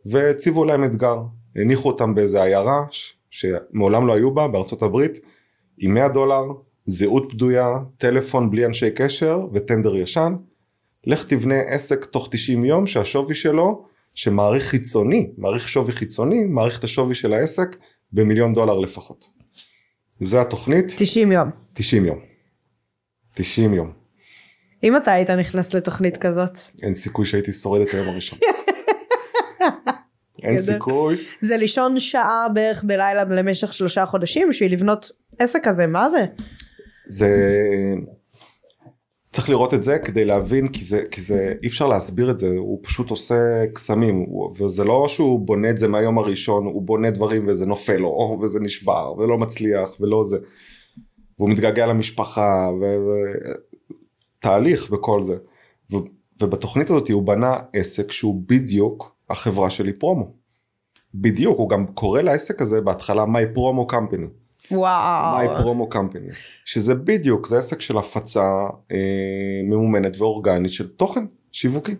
[0.06, 1.18] והציבו להם אתגר.
[1.56, 5.20] הניחו אותם באיזה עיירה ש- שמעולם לא היו בה, בארצות הברית,
[5.78, 6.44] עם 100 דולר,
[6.86, 10.36] זהות בדויה, טלפון בלי אנשי קשר וטנדר ישן.
[11.08, 13.86] לך תבנה עסק תוך 90 יום שהשווי שלו,
[14.20, 17.76] שמעריך חיצוני, מעריך שווי חיצוני, מעריך את השווי של העסק
[18.14, 19.26] במיליון דולר לפחות.
[20.22, 21.50] זה התוכנית, 90 יום.
[21.74, 22.20] 90 יום.
[23.34, 23.92] 90 יום.
[24.84, 26.60] אם אתה היית נכנס לתוכנית כזאת.
[26.84, 28.40] אין סיכוי שהייתי שורד את היום הראשון.
[30.44, 30.58] אין.
[30.58, 31.26] סיכוי.
[31.42, 36.26] זה לישון שעה בערך בלילה למשך שלושה חודשים בשביל לבנות עסק כזה, מה זה?
[37.08, 37.28] זה...
[39.32, 42.48] צריך לראות את זה כדי להבין כי זה, כי זה אי אפשר להסביר את זה
[42.58, 47.12] הוא פשוט עושה קסמים הוא- וזה לא שהוא בונה את זה מהיום הראשון הוא בונה
[47.12, 48.08] דברים וזה נופל לו
[48.42, 50.38] וזה נשבר ולא מצליח ולא זה.
[51.40, 52.70] והוא מתגעגע למשפחה
[54.40, 55.36] ותהליך וכל זה.
[55.92, 55.96] ו,
[56.42, 60.34] ובתוכנית הזאת הוא בנה עסק שהוא בדיוק החברה שלי פרומו.
[61.14, 64.39] בדיוק הוא גם קורא לעסק הזה בהתחלה my promo company
[64.72, 65.38] וואו.
[65.38, 66.30] מיי פרומו קמפני
[66.66, 68.44] שזה בדיוק זה עסק של הפצה
[68.92, 71.96] אה, ממומנת ואורגנית של תוכן שיווקי.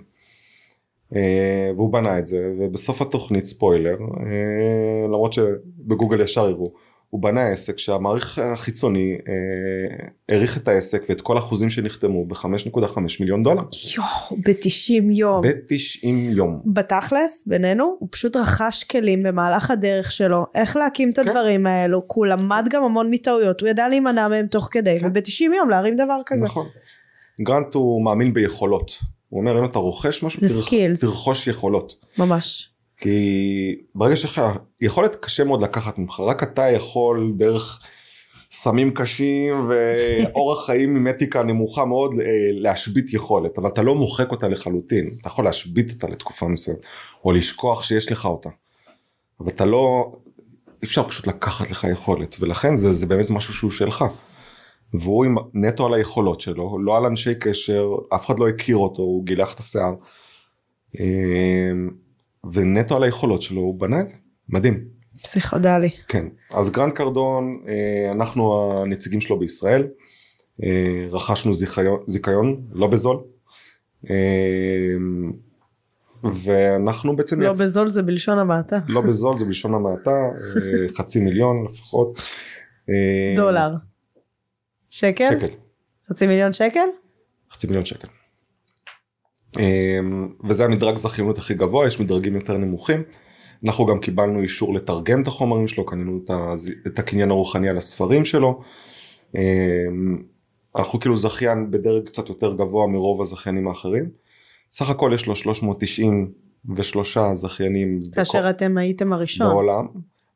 [1.16, 6.74] אה, והוא בנה את זה ובסוף התוכנית ספוילר אה, למרות שבגוגל ישר יראו
[7.10, 13.44] הוא בנה עסק שהמעריך החיצוני אה, העריך את העסק ואת כל החוזים שנחתמו ב-5.5 מיליון
[13.44, 13.62] דולר
[13.98, 15.42] יואו, ב-90 יום.
[15.42, 16.62] ב-90 יום.
[16.66, 21.28] בתכלס, בינינו, הוא פשוט רכש כלים במהלך הדרך שלו, איך להקים את כן.
[21.28, 25.08] הדברים האלו, כי הוא למד גם המון מטעויות, הוא ידע להימנע מהם תוך כדי, כן.
[25.08, 26.46] וב-90 יום להרים דבר כזה.
[26.46, 26.68] נכון.
[27.42, 29.00] גרנט הוא מאמין ביכולות.
[29.30, 31.02] הוא אומר אם אתה רוכש משהו תרכ-.
[31.02, 31.94] תרכוש יכולות.
[32.18, 32.70] ממש.
[33.00, 34.42] כי ברגע שלך
[34.82, 37.80] יכולת קשה מאוד לקחת ממך רק אתה יכול דרך
[38.52, 44.32] סמים קשים ואורח חיים עם אתיקה נמוכה מאוד אה, להשבית יכולת אבל אתה לא מוחק
[44.32, 46.80] אותה לחלוטין אתה יכול להשבית אותה לתקופה מסוימת
[47.26, 48.50] או לשכוח שיש לך אותה
[49.40, 50.12] אבל אתה לא
[50.84, 54.06] אפשר פשוט לקחת לך יכולת ולכן זה, זה באמת משהו שהוא שלך.
[54.94, 59.02] והוא עם נטו על היכולות שלו לא על אנשי קשר אף אחד לא הכיר אותו
[59.02, 59.94] הוא גילח את השיער.
[62.54, 64.16] ונטו על היכולות שלו הוא בנה את זה
[64.50, 64.86] מדהים
[65.24, 65.90] פסיכודלי.
[66.08, 69.88] כן אז גרנט קרדון אה, אנחנו הנציגים שלו בישראל
[70.64, 73.18] אה, רכשנו זיכיון, זיכיון לא בזול
[74.10, 74.16] אה,
[76.24, 78.80] ואנחנו בעצם לא מייצ- בזול זה בלשון המעטה.
[78.88, 80.12] לא בזול זה בלשון המעטה
[80.98, 82.22] חצי מיליון לפחות
[83.38, 83.70] דולר.
[84.90, 85.26] שקל?
[85.32, 85.48] שקל
[86.10, 86.88] חצי מיליון שקל?
[87.54, 88.08] חצי מיליון שקל.
[89.60, 93.04] אמ, וזה המדרג זכיינות הכי גבוה, יש מדרגים יותר נמוכים.
[93.66, 97.78] אנחנו גם קיבלנו אישור לתרגם את החומרים שלו, קנינו את הז- את הקניין הרוחני על
[97.78, 98.60] הספרים שלו.
[99.36, 99.86] אה,
[100.76, 104.10] אנחנו כאילו זכיין בדרג קצת יותר גבוה מרוב הזכיינים האחרים.
[104.72, 109.48] סך הכל יש לו 393 זכיינים כאשר בכל- אתם הייתם הראשון.
[109.48, 109.86] בעולם.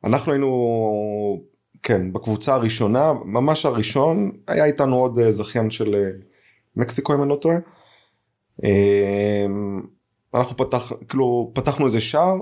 [0.04, 1.42] אנחנו היינו,
[1.82, 6.10] כן, בקבוצה הראשונה, ממש הראשון, היה איתנו עוד אה, זכיין של אה,
[6.76, 7.56] מקסיקו אם אני לא טועה.
[8.64, 9.46] אה,
[10.34, 12.38] אנחנו פתח, כאילו, פתחנו איזה שער.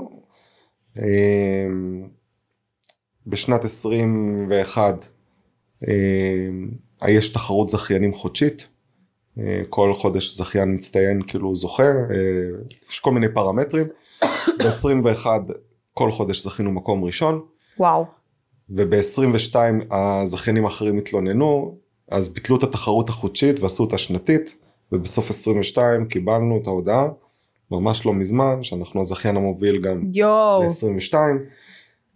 [0.98, 1.68] אה,
[3.26, 5.06] בשנת 21
[5.88, 8.66] אה, יש תחרות זכיינים חודשית.
[9.38, 11.88] אה, כל חודש זכיין מצטיין כאילו זוכה, אה,
[12.90, 13.86] יש כל מיני פרמטרים.
[14.58, 15.26] ב-21
[15.94, 17.40] כל חודש זכינו מקום ראשון,
[17.78, 18.06] וואו.
[18.70, 19.56] וב-22
[19.90, 21.78] הזכיינים האחרים התלוננו,
[22.10, 24.56] אז ביטלו את התחרות החודשית ועשו אותה שנתית,
[24.92, 27.08] ובסוף 22 קיבלנו את ההודעה,
[27.70, 30.62] ממש לא מזמן, שאנחנו הזכיין המוביל גם יואו.
[30.62, 31.14] ב-22.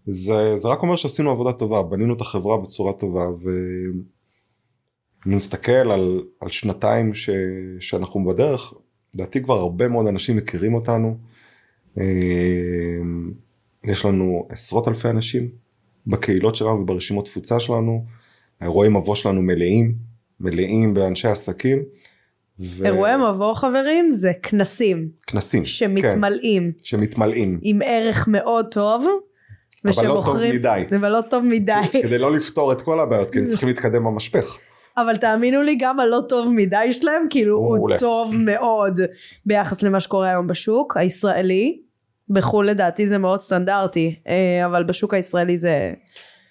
[0.06, 6.22] זה, זה רק אומר שעשינו עבודה טובה, בנינו את החברה בצורה טובה, ואני מסתכל על,
[6.40, 7.30] על שנתיים ש,
[7.80, 8.74] שאנחנו בדרך,
[9.14, 11.16] לדעתי כבר הרבה מאוד אנשים מכירים אותנו.
[11.98, 12.04] אה,
[13.84, 15.48] יש לנו עשרות אלפי אנשים
[16.06, 18.04] בקהילות שלנו וברשימות תפוצה שלנו.
[18.60, 19.94] האירועי מבוא שלנו מלאים,
[20.40, 21.82] מלאים באנשי עסקים.
[22.60, 29.06] ו- אירועי מבוא חברים זה כנסים כנסים, כן, שמתמלאים שמתמלאים, עם ערך מאוד טוב.
[29.84, 30.84] אבל לא טוב מדי.
[30.96, 31.72] אבל לא טוב מדי.
[32.02, 34.58] כדי לא לפתור את כל הבעיות, כי הם צריכים להתקדם במשפך.
[34.96, 37.90] אבל תאמינו לי גם הלא טוב מדי שלהם כאילו הוא הוא.
[37.98, 39.00] טוב מאוד
[39.46, 41.80] ביחס למה שקורה היום בשוק הישראלי.
[42.30, 45.92] בחו"ל לדעתי זה מאוד סטנדרטי אה, אבל בשוק הישראלי זה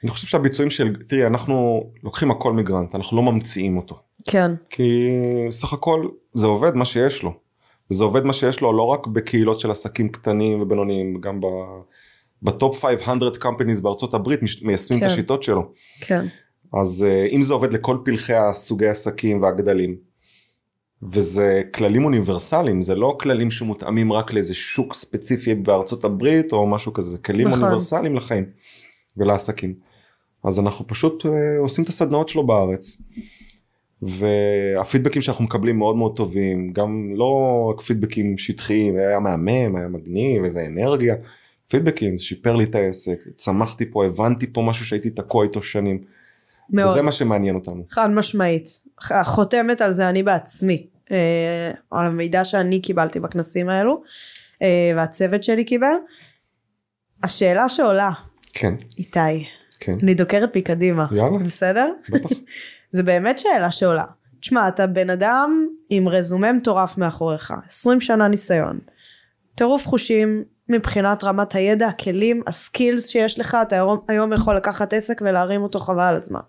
[0.06, 3.96] אני חושב שהביצועים של, תראי, אנחנו לוקחים הכל מגרנט, אנחנו לא ממציאים אותו.
[4.28, 5.10] כן כי
[5.52, 7.34] סך הכל זה עובד מה שיש לו.
[7.92, 11.46] וזה עובד מה שיש לו לא רק בקהילות של עסקים קטנים ובינוניים, גם ב...
[12.44, 15.06] בטופ 500 companies בארצות הברית מיישמים כן.
[15.06, 15.72] את השיטות שלו.
[16.02, 16.26] כן
[16.74, 19.96] אז אה, אם זה עובד לכל פלחי הסוגי עסקים והגדלים,
[21.04, 26.94] וזה כללים אוניברסליים, זה לא כללים שמותאמים רק לאיזה שוק ספציפי בארצות הברית או משהו
[26.94, 27.64] כזה, זה כלים נכון.
[27.64, 28.46] אוניברסליים לחיים
[29.18, 29.74] ולעסקים.
[30.48, 33.02] אז אנחנו פשוט אה, עושים את הסדנאות שלו בארץ.
[34.02, 40.44] והפידבקים שאנחנו מקבלים מאוד מאוד טובים, גם לא רק פידבקים שטחיים, היה מהמם, היה מגניב,
[40.44, 41.16] איזה אנרגיה,
[41.70, 46.04] פידבקים, זה שיפר לי את העסק, צמחתי פה, הבנתי פה משהו שהייתי תקוע איתו שנים.
[46.70, 47.84] מאוד וזה מה שמעניין אותנו.
[47.90, 48.84] חד משמעית
[49.24, 54.02] חותמת על זה אני בעצמי אה, על המידע שאני קיבלתי בכנסים האלו
[54.62, 55.96] אה, והצוות שלי קיבל.
[57.24, 58.12] השאלה שעולה
[58.54, 59.46] כן, איתי
[59.80, 61.38] כן, אני דוקרת מקדימה יאללה.
[61.38, 61.92] זה בסדר?
[62.10, 62.30] בטח.
[62.96, 64.06] זה באמת שאלה שעולה.
[64.40, 68.80] תשמע, אתה בן אדם עם רזומה מטורף מאחוריך, 20 שנה ניסיון,
[69.56, 75.22] טירוף חושים מבחינת רמת הידע, הכלים, הסקילס שיש לך, אתה היום, היום יכול לקחת עסק
[75.26, 76.40] ולהרים אותו חבל על הזמן.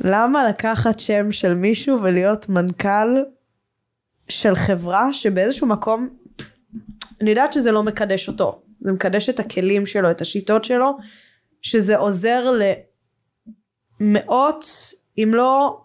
[0.00, 3.22] למה לקחת שם של מישהו ולהיות מנכ"ל
[4.28, 6.08] של חברה שבאיזשהו מקום,
[7.20, 10.96] אני יודעת שזה לא מקדש אותו, זה מקדש את הכלים שלו, את השיטות שלו,
[11.62, 12.44] שזה עוזר
[14.00, 14.64] למאות
[15.18, 15.80] אם לא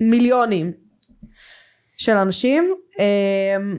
[0.00, 0.72] מיליונים
[1.96, 2.74] של אנשים.
[3.00, 3.76] אמ,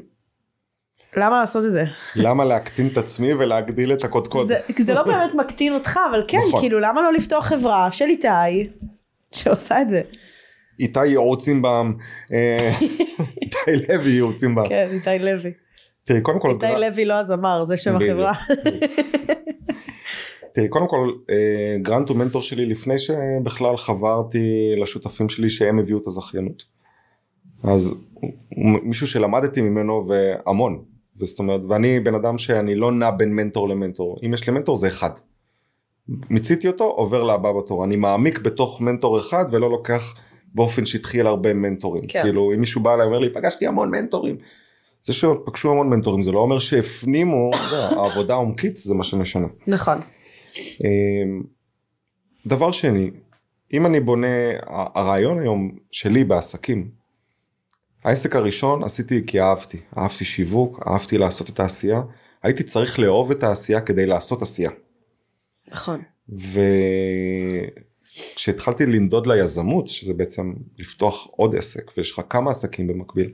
[1.18, 1.84] למה לעשות את זה?
[2.16, 4.48] למה להקטין את עצמי ולהגדיל את הקודקוד?
[4.48, 6.60] זה, זה לא באמת מקטין אותך, אבל כן, נכון.
[6.60, 8.28] כאילו למה לא לפתוח חברה של איתי
[9.36, 10.02] שעושה את זה?
[10.80, 11.94] איתי ייעוצים בעם,
[12.34, 12.72] אה,
[13.42, 13.58] איתי
[13.90, 14.70] לוי ייעוצים בעם.
[14.70, 15.54] כן, איתי לוי.
[16.12, 17.96] תראי, קודם כל, איתי לוי לא הזמר, זה שם.
[17.96, 18.34] החברה.
[20.54, 25.98] תראי, קודם כל, אה, גרנט הוא מנטור שלי לפני שבכלל חברתי לשותפים שלי שהם הביאו
[25.98, 26.64] את הזכיינות.
[27.64, 27.94] אז
[28.50, 30.84] הוא מישהו שלמדתי ממנו והמון.
[31.18, 34.20] וזאת אומרת, ואני בן אדם שאני לא נע בין מנטור למנטור.
[34.26, 35.10] אם יש לי מנטור זה אחד.
[36.30, 37.86] מיציתי אותו, עובר לבא בתור.
[37.86, 40.16] אני מעמיק בתוך מנטור אחד ולא לוקח
[40.54, 42.08] באופן שטחי על הרבה מנטורים.
[42.08, 42.22] כן.
[42.22, 44.38] כאילו, אם מישהו בא אליי ואומר לי, פגשתי המון מנטורים.
[45.02, 49.48] זה שפגשו המון מנטורים זה לא אומר שהפנימו, יודע, העבודה העומקית זה מה שמשנה.
[49.68, 49.98] נכון.
[50.58, 51.44] אמ,
[52.46, 53.12] דבר שני,
[53.74, 54.28] אם אני בונה,
[54.68, 56.92] הרעיון היום שלי בעסקים,
[58.04, 62.02] העסק הראשון עשיתי כי אהבתי, אהבתי שיווק, אהבתי לעשות את העשייה,
[62.44, 64.72] הייתי צריך לאהוב את העשייה כדי לעשות עשייה.
[65.72, 66.02] נכון.
[68.36, 73.34] וכשהתחלתי לנדוד ליזמות, שזה בעצם לפתוח עוד עסק, ויש לך כמה עסקים במקביל,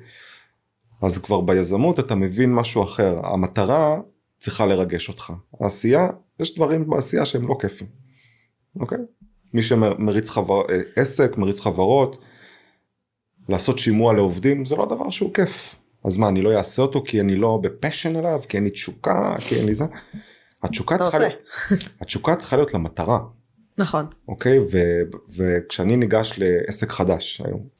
[1.01, 3.99] אז כבר ביזמות אתה מבין משהו אחר, המטרה
[4.39, 6.07] צריכה לרגש אותך, העשייה,
[6.39, 7.87] יש דברים בעשייה שהם לא כיפים,
[8.79, 8.99] אוקיי?
[9.53, 10.61] מי שמריץ חבר...
[10.95, 12.17] עסק, מריץ חברות,
[13.49, 15.75] לעשות שימוע לעובדים, זה לא דבר שהוא כיף.
[16.05, 19.35] אז מה, אני לא אעשה אותו כי אני לא בפשן אליו, כי אין לי תשוקה,
[19.39, 19.85] כי אין לי זה?
[20.63, 21.19] התשוקה צריכה.
[21.19, 21.33] להיות,
[22.01, 23.19] התשוקה צריכה להיות למטרה.
[23.77, 24.05] נכון.
[24.27, 24.59] אוקיי?
[24.59, 25.01] ו-
[25.35, 27.76] וכשאני ניגש לעסק חדש היום, אה,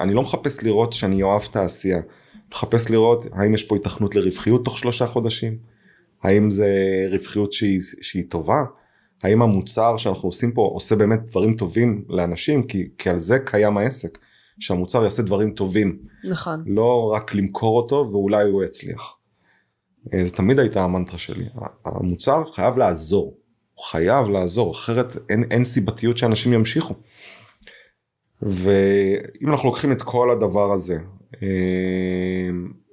[0.00, 2.00] אני לא מחפש לראות שאני אוהב את העשייה.
[2.52, 5.58] מחפש לראות האם יש פה התכנות לרווחיות תוך שלושה חודשים,
[6.22, 6.68] האם זה
[7.10, 8.62] רווחיות שהיא, שהיא טובה,
[9.22, 13.78] האם המוצר שאנחנו עושים פה עושה באמת דברים טובים לאנשים, כי, כי על זה קיים
[13.78, 14.18] העסק,
[14.60, 16.64] שהמוצר יעשה דברים טובים, נכון.
[16.66, 19.16] לא רק למכור אותו ואולי הוא יצליח.
[20.14, 21.44] אה, זה תמיד הייתה המנטרה שלי,
[21.84, 23.36] המוצר חייב לעזור,
[23.74, 26.94] הוא חייב לעזור, אחרת אין, אין סיבתיות שאנשים ימשיכו.
[28.42, 30.98] ואם אנחנו לוקחים את כל הדבר הזה,
[31.42, 32.48] אה,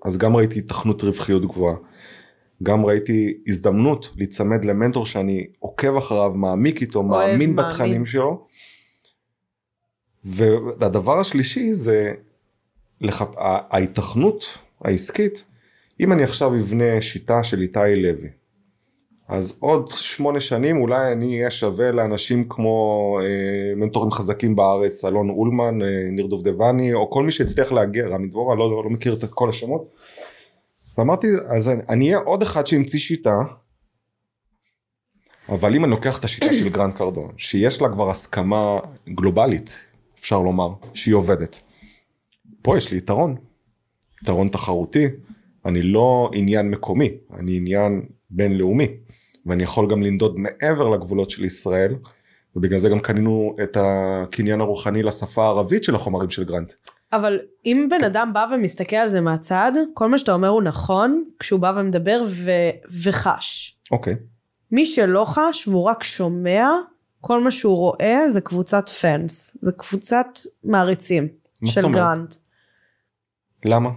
[0.05, 1.75] אז גם ראיתי התכנות רווחיות גבוהה,
[2.63, 7.55] גם ראיתי הזדמנות להיצמד למנטור שאני עוקב אחריו, מעמיק איתו, אוהב, מאמין מאמין.
[7.55, 8.47] בתכנים שלו.
[10.23, 12.13] והדבר השלישי זה
[13.01, 13.21] לח...
[13.37, 15.43] ההיתכנות העסקית,
[15.99, 18.29] אם אני עכשיו אבנה שיטה של איתי לוי,
[19.29, 25.29] אז עוד שמונה שנים אולי אני אהיה שווה לאנשים כמו אה, מנטורים חזקים בארץ, אלון
[25.29, 29.23] אולמן, אה, ניר דובדבני, או כל מי שהצליח להגיע, רמי דבורה, לא, לא, מכיר את
[29.29, 29.89] כל השמות.
[30.97, 33.37] ואמרתי, אז אני, אני אהיה עוד אחד שהמציא שיטה,
[35.49, 39.79] אבל אם אני לוקח את השיטה של גרנט קרדון, שיש לה כבר הסכמה גלובלית,
[40.19, 41.59] אפשר לומר, שהיא עובדת.
[42.61, 43.35] פה יש לי יתרון,
[44.23, 45.05] יתרון תחרותי,
[45.65, 48.87] אני לא עניין מקומי, אני עניין בינלאומי,
[49.45, 51.95] ואני יכול גם לנדוד מעבר לגבולות של ישראל,
[52.55, 56.73] ובגלל זה גם קנינו את הקניין הרוחני לשפה הערבית של החומרים של גרנט.
[57.13, 61.23] אבל אם בן אדם בא ומסתכל על זה מהצד, כל מה שאתה אומר הוא נכון,
[61.39, 62.51] כשהוא בא ומדבר ו...
[63.03, 63.77] וחש.
[63.91, 64.15] אוקיי,
[64.71, 66.67] מי שלא חש והוא רק שומע,
[67.21, 69.57] כל מה שהוא רואה זה קבוצת פאנס.
[69.61, 70.27] זה קבוצת
[70.63, 71.27] מעריצים
[71.65, 71.95] של אומרת?
[71.95, 72.35] גרנט.
[73.65, 73.89] למה?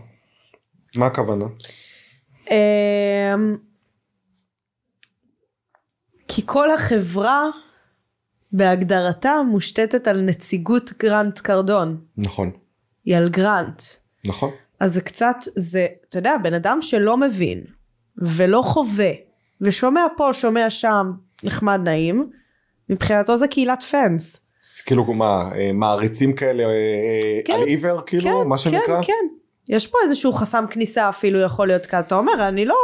[0.97, 1.45] מה הכוונה?
[6.35, 7.49] כי כל החברה
[8.53, 12.01] בהגדרתה מושתתת על נציגות גרנט קרדון.
[12.16, 12.51] נכון,
[13.05, 13.83] היא על גרנט.
[14.25, 17.64] נכון, אז זה קצת, זה, אתה יודע, בן אדם שלא מבין
[18.18, 19.11] ולא חווה
[19.61, 22.31] ושומע פה, שומע שם, נחמד נעים,
[22.88, 24.40] מבחינתו זה קהילת פאנס.
[24.77, 29.03] זה כאילו מה, אה, מעריצים כאלה אה, כן, על עיוור, כאילו, מה שנקרא?
[29.03, 29.35] כן, כן.
[29.68, 32.01] יש פה איזשהו חסם כניסה אפילו יכול להיות כאן.
[32.01, 32.77] אתה אומר, אני לא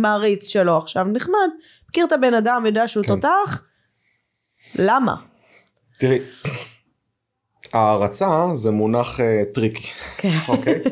[0.00, 1.50] מעריץ שלו עכשיו, נחמד.
[1.94, 3.14] מכיר את הבן אדם, יודע שהוא כן.
[3.14, 3.62] תותח,
[4.78, 5.14] למה?
[5.98, 6.18] תראי,
[7.72, 10.38] הערצה זה מונח אה, tricky, כן.
[10.48, 10.82] אוקיי?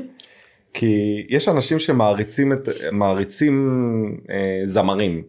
[0.74, 3.56] כי יש אנשים שמעריצים את, מעריצים
[4.30, 5.22] אה, זמרים.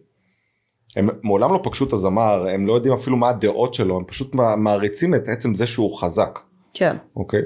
[0.96, 4.34] הם מעולם לא פגשו את הזמר, הם לא יודעים אפילו מה הדעות שלו, הם פשוט
[4.56, 6.38] מעריצים את עצם זה שהוא חזק,
[6.74, 6.96] כן.
[7.16, 7.42] אוקיי?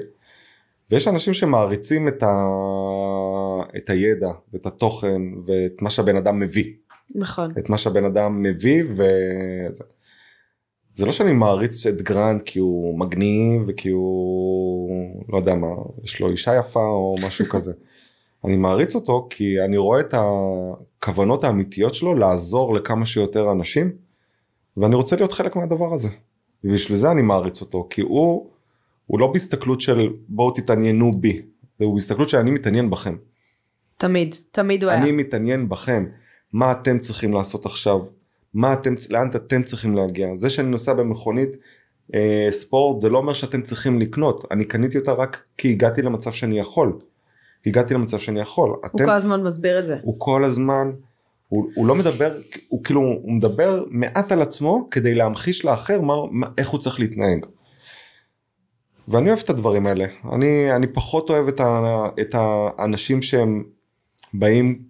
[0.91, 2.27] ויש אנשים שמעריצים את, ה...
[3.77, 6.73] את הידע ואת התוכן ואת מה שהבן אדם מביא.
[7.15, 7.51] נכון.
[7.59, 9.83] את מה שהבן אדם מביא וזה.
[10.95, 15.67] זה לא שאני מעריץ את גרנד כי הוא מגניב וכי הוא לא יודע מה
[16.03, 17.73] יש לו אישה יפה או משהו כזה.
[18.45, 23.91] אני מעריץ אותו כי אני רואה את הכוונות האמיתיות שלו לעזור לכמה שיותר אנשים
[24.77, 26.07] ואני רוצה להיות חלק מהדבר הזה.
[26.63, 28.49] ובשביל זה אני מעריץ אותו כי הוא
[29.05, 31.41] הוא לא בהסתכלות של בואו תתעניינו בי
[31.85, 33.15] הוא בהסתכלות שאני מתעניין בכם.
[33.97, 35.01] תמיד, תמיד הוא היה.
[35.01, 36.05] אני מתעניין בכם,
[36.53, 37.99] מה אתם צריכים לעשות עכשיו,
[38.53, 40.35] מה אתם, לאן אתם צריכים להגיע.
[40.35, 41.55] זה שאני נוסע במכונית
[42.15, 46.31] אה, ספורט זה לא אומר שאתם צריכים לקנות, אני קניתי אותה רק כי הגעתי למצב
[46.31, 46.93] שאני יכול.
[47.65, 48.69] הגעתי למצב שאני יכול.
[48.69, 49.95] הוא אתם, כל הזמן מסביר את זה.
[50.01, 50.91] הוא כל הזמן,
[51.47, 56.13] הוא, הוא לא מדבר, הוא כאילו, הוא מדבר מעט על עצמו כדי להמחיש לאחר מה,
[56.31, 57.45] מה, איך הוא צריך להתנהג.
[59.07, 63.63] ואני אוהב את הדברים האלה, אני, אני פחות אוהב את, ה, את האנשים שהם
[64.33, 64.88] באים,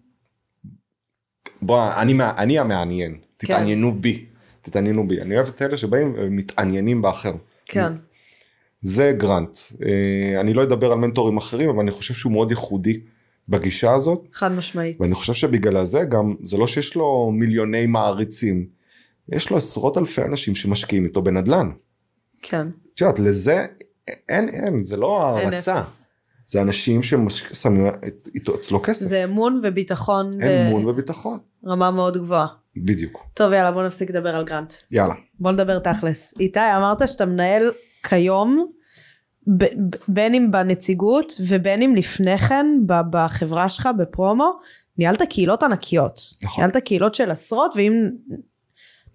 [1.61, 4.25] בוא, אני, אני המעניין, תתעניינו בי,
[4.61, 7.33] תתעניינו בי, אני אוהב את אלה שבאים ומתעניינים באחר.
[7.65, 7.93] כן.
[8.81, 12.99] זה גרנט, אה, אני לא אדבר על מנטורים אחרים, אבל אני חושב שהוא מאוד ייחודי
[13.49, 14.27] בגישה הזאת.
[14.33, 15.01] חד משמעית.
[15.01, 18.65] ואני חושב שבגלל זה גם זה לא שיש לו מיליוני מעריצים
[19.31, 21.71] יש לו עשרות אלפי אנשים שמשקיעים איתו בנדלן.
[22.41, 22.67] כן.
[22.93, 23.65] את יודעת לזה
[24.29, 26.08] אין אין זה לא אין הערצה אפס.
[26.49, 27.85] זה אנשים ששמים
[28.35, 30.31] איתו אצלו כסף זה אמון וביטחון
[30.67, 32.47] אמון וביטחון ברמה מאוד גבוהה.
[32.77, 34.73] בדיוק טוב יאללה בוא נפסיק לדבר על גרנט.
[34.91, 36.33] יאללה בוא נדבר תכלס.
[36.39, 37.71] איתי אמרת שאתה מנהל
[38.03, 38.67] כיום
[39.57, 39.65] ב-
[40.07, 44.59] בין אם בנציגות ובין אם לפני כן בחברה שלך בפרומו
[44.97, 46.19] ניהלת קהילות ענקיות.
[46.43, 46.63] נכון.
[46.63, 48.09] ניהלת קהילות של עשרות ואם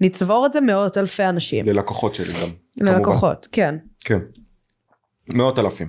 [0.01, 1.67] נצבור את זה מאות אלפי אנשים.
[1.67, 2.95] ללקוחות שלי גם כמובן.
[2.95, 3.77] ללקוחות כן.
[4.05, 4.19] כן
[5.29, 5.89] מאות אלפים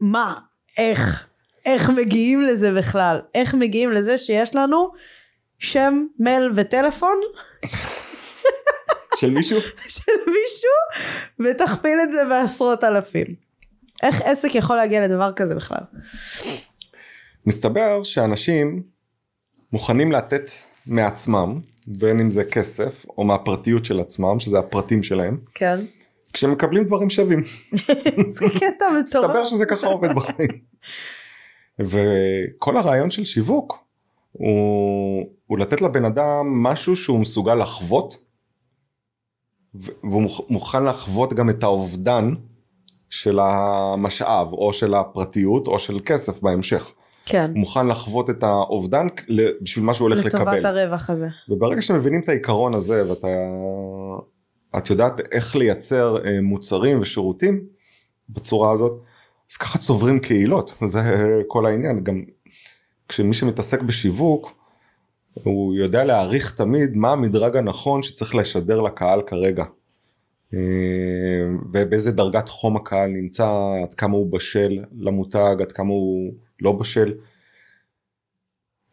[0.00, 0.34] מה
[0.78, 1.26] איך
[1.66, 4.90] איך מגיעים לזה בכלל איך מגיעים לזה שיש לנו
[5.58, 7.20] שם מייל וטלפון
[9.16, 9.60] של מישהו?
[9.96, 11.04] של מישהו,
[11.40, 13.26] ותכפיל את זה בעשרות אלפים.
[14.02, 15.80] איך עסק יכול להגיע לדבר כזה בכלל?
[17.46, 18.82] מסתבר שאנשים
[19.72, 20.50] מוכנים לתת
[20.86, 25.80] מעצמם, בין אם זה כסף או מהפרטיות של עצמם, שזה הפרטים שלהם, כן.
[26.32, 27.40] כשהם מקבלים דברים שווים.
[28.28, 29.24] זה קטע מטורף.
[29.24, 30.50] מסתבר שזה ככה עובד בחיים.
[31.78, 33.78] וכל הרעיון של שיווק
[34.32, 38.16] הוא, הוא לתת לבן אדם משהו שהוא מסוגל לחוות,
[39.74, 42.34] והוא מוכ- מוכן לחוות גם את האובדן
[43.10, 46.92] של המשאב, או של הפרטיות, או של כסף בהמשך.
[47.26, 47.50] כן.
[47.50, 49.06] הוא מוכן לחוות את האובדן
[49.62, 50.66] בשביל מה שהוא הולך לטובת לקבל.
[50.66, 51.26] הרווח הזה.
[51.48, 53.26] וברגע שמבינים את העיקרון הזה ואתה
[54.78, 57.66] את יודעת איך לייצר אה, מוצרים ושירותים
[58.28, 59.00] בצורה הזאת
[59.50, 61.00] אז ככה צוברים קהילות זה
[61.46, 62.24] כל העניין גם
[63.08, 64.60] כשמי שמתעסק בשיווק
[65.34, 69.64] הוא יודע להעריך תמיד מה המדרג הנכון שצריך לשדר לקהל כרגע.
[70.54, 70.58] אה,
[71.72, 73.48] ובאיזה דרגת חום הקהל נמצא
[73.82, 77.14] עד כמה הוא בשל למותג עד כמה הוא לא בשל.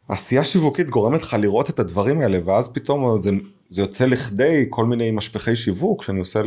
[0.09, 3.32] עשייה שיווקית גורמת לך לראות את הדברים האלה ואז פתאום זה,
[3.70, 6.41] זה יוצא לכדי כל מיני משפחי שיווק שאני עושה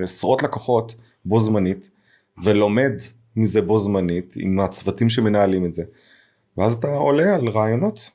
[0.00, 0.94] לעשרות לקוחות
[1.24, 1.90] בו זמנית
[2.44, 2.92] ולומד
[3.36, 5.84] מזה בו זמנית עם הצוותים שמנהלים את זה
[6.58, 8.10] ואז אתה עולה על רעיונות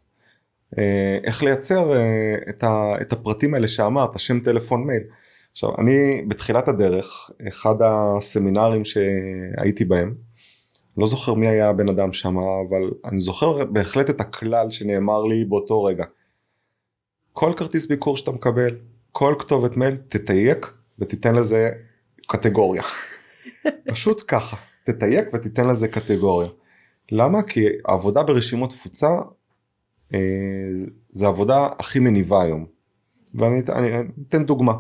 [0.78, 5.04] אה, איך לייצר אה, את, ה, את הפרטים האלה שאמרת שם טלפון מייל.
[5.52, 10.16] עכשיו אני בתחילת הדרך אחד הסמינרים שהייתי בהם
[10.98, 15.46] לא זוכר מי היה הבן אדם שם, אבל אני זוכר בהחלט את הכלל שנאמר לי
[15.46, 16.06] באותו רגע.
[17.34, 18.78] כל כרטיס ביקור שאתה מקבל,
[19.12, 21.70] כל כתובת מייל, תתייק ותיתן לזה
[22.28, 22.84] קטגוריה.
[23.92, 26.50] פשוט ככה, תתייק ותיתן לזה קטגוריה.
[27.12, 27.44] למה?
[27.44, 29.10] כי העבודה ברשימות תפוצה
[30.14, 30.20] אה,
[31.12, 32.66] זה העבודה הכי מניבה היום.
[33.36, 34.74] ואני אני, אני אתן דוגמה.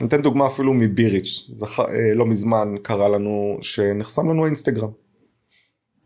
[0.00, 1.80] אני אתן דוגמה אפילו מביריץ', זכ...
[1.80, 4.90] אה, לא מזמן קרה לנו שנחסם לנו האינסטגרם.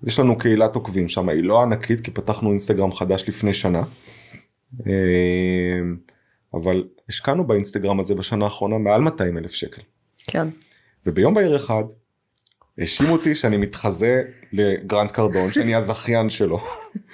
[0.07, 3.83] יש לנו קהילת עוקבים שם, היא לא ענקית כי פתחנו אינסטגרם חדש לפני שנה.
[4.87, 5.81] אה,
[6.55, 9.83] אבל השקענו באינסטגרם הזה בשנה האחרונה מעל 200 אלף שקל.
[10.27, 10.49] כן.
[11.07, 11.85] וביום בהיר אחד
[12.79, 16.61] האשימו אותי שאני מתחזה לגרנד קרדון שאני הזכיין שלו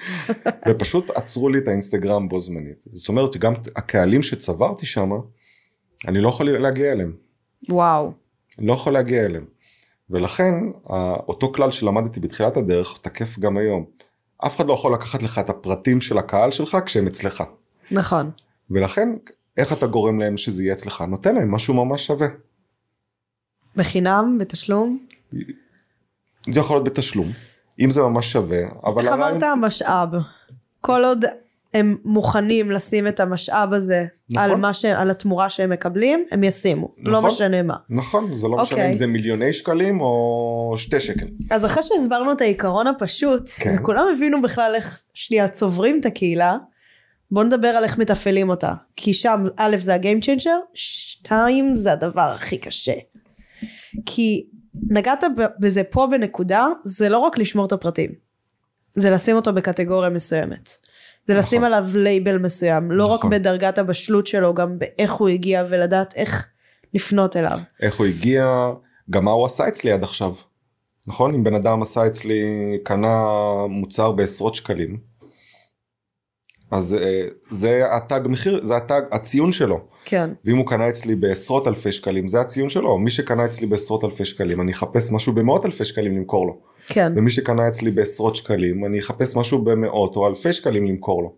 [0.68, 5.10] ופשוט עצרו לי את האינסטגרם בו זמנית זאת אומרת שגם הקהלים שצברתי שם
[6.08, 7.12] אני לא יכול להגיע אליהם
[7.68, 8.12] וואו.
[8.58, 9.44] לא יכול להגיע אליהם
[10.10, 10.54] ולכן
[11.28, 13.84] אותו כלל שלמדתי בתחילת הדרך תקף גם היום
[14.38, 17.42] אף אחד לא יכול לקחת לך את הפרטים של הקהל שלך כשהם אצלך
[17.90, 18.30] נכון.
[18.70, 19.08] ולכן
[19.56, 22.26] איך אתה גורם להם שזה יהיה אצלך נותן להם משהו ממש שווה.
[23.76, 24.36] בחינם?
[24.40, 25.06] בתשלום?
[26.52, 27.26] זה יכול להיות בתשלום,
[27.80, 30.08] אם זה ממש שווה, אבל איך הרעיון- אמרת המשאב?
[30.80, 31.24] כל עוד
[31.76, 34.50] הם מוכנים לשים את המשאב הזה נכון.
[34.50, 34.84] על, מה ש...
[34.84, 36.94] על התמורה שהם מקבלים, הם ישימו.
[36.98, 37.30] לא נכון.
[37.30, 37.74] משנה מה.
[37.90, 38.88] נכון, זה לא משנה אוקיי.
[38.88, 41.26] אם זה מיליוני שקלים או שתי שקל.
[41.50, 43.76] אז אחרי שהסברנו את העיקרון הפשוט, כן.
[43.80, 46.56] וכולם הבינו בכלל איך שנייה צוברים את הקהילה,
[47.30, 48.72] בואו נדבר על איך מתפעלים אותה.
[48.96, 52.94] כי שם, א' זה ה game changer, שתיים זה הדבר הכי קשה.
[54.06, 54.46] כי
[54.90, 55.24] נגעת
[55.58, 58.10] בזה פה בנקודה, זה לא רק לשמור את הפרטים.
[58.94, 60.70] זה לשים אותו בקטגוריה מסוימת.
[61.26, 61.38] זה נכון.
[61.38, 63.30] לשים עליו לייבל מסוים, לא רק נכון.
[63.30, 66.48] בדרגת הבשלות שלו, גם באיך הוא הגיע ולדעת איך
[66.94, 67.58] לפנות אליו.
[67.80, 68.70] איך הוא הגיע,
[69.10, 70.34] גם מה הוא עשה אצלי עד עכשיו.
[71.06, 71.34] נכון?
[71.34, 72.42] אם בן אדם עשה אצלי,
[72.84, 73.24] קנה
[73.68, 74.98] מוצר בעשרות שקלים,
[76.70, 79.80] אז אה, זה התג מחיר, זה התג, הציון שלו.
[80.04, 82.98] כן, ואם הוא קנה אצלי בעשרות אלפי שקלים, זה הציון שלו.
[82.98, 86.58] מי שקנה אצלי בעשרות אלפי שקלים, אני אחפש משהו במאות אלפי שקלים למכור לו.
[86.86, 91.34] כן, ומי שקנה אצלי בעשרות שקלים אני אחפש משהו במאות או אלפי שקלים למכור לו.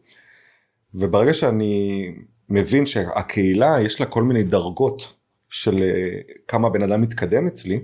[0.95, 2.05] וברגע שאני
[2.49, 5.15] מבין שהקהילה יש לה כל מיני דרגות
[5.51, 7.81] של אה, כמה בן אדם מתקדם אצלי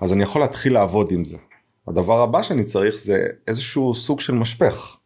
[0.00, 1.36] אז אני יכול להתחיל לעבוד עם זה.
[1.88, 4.96] הדבר הבא שאני צריך זה איזשהו סוג של משפך.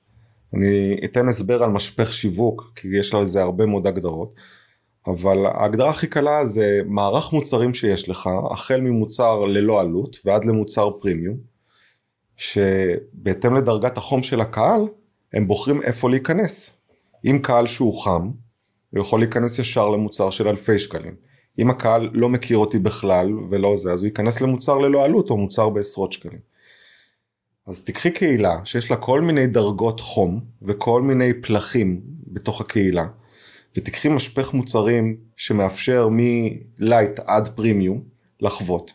[0.55, 4.35] אני אתן הסבר על משפך שיווק כי יש לזה הרבה מאוד הגדרות.
[5.07, 10.91] אבל ההגדרה הכי קלה זה מערך מוצרים שיש לך החל ממוצר ללא עלות ועד למוצר
[11.01, 11.52] פרימיום
[12.43, 14.89] שבהתאם לדרגת החום של הקהל
[15.33, 16.79] הם בוחרים איפה להיכנס.
[17.25, 18.31] אם קהל שהוא חם
[18.91, 21.15] הוא יכול להיכנס ישר למוצר של אלפי שקלים.
[21.59, 25.37] אם הקהל לא מכיר אותי בכלל ולא זה אז הוא ייכנס למוצר ללא עלות או
[25.37, 26.39] מוצר בעשרות שקלים.
[27.67, 33.07] אז תקחי קהילה שיש לה כל מיני דרגות חום וכל מיני פלחים בתוך הקהילה
[33.77, 38.03] ותקחי משפך מוצרים שמאפשר מלייט עד פרימיום
[38.41, 38.93] לחוות.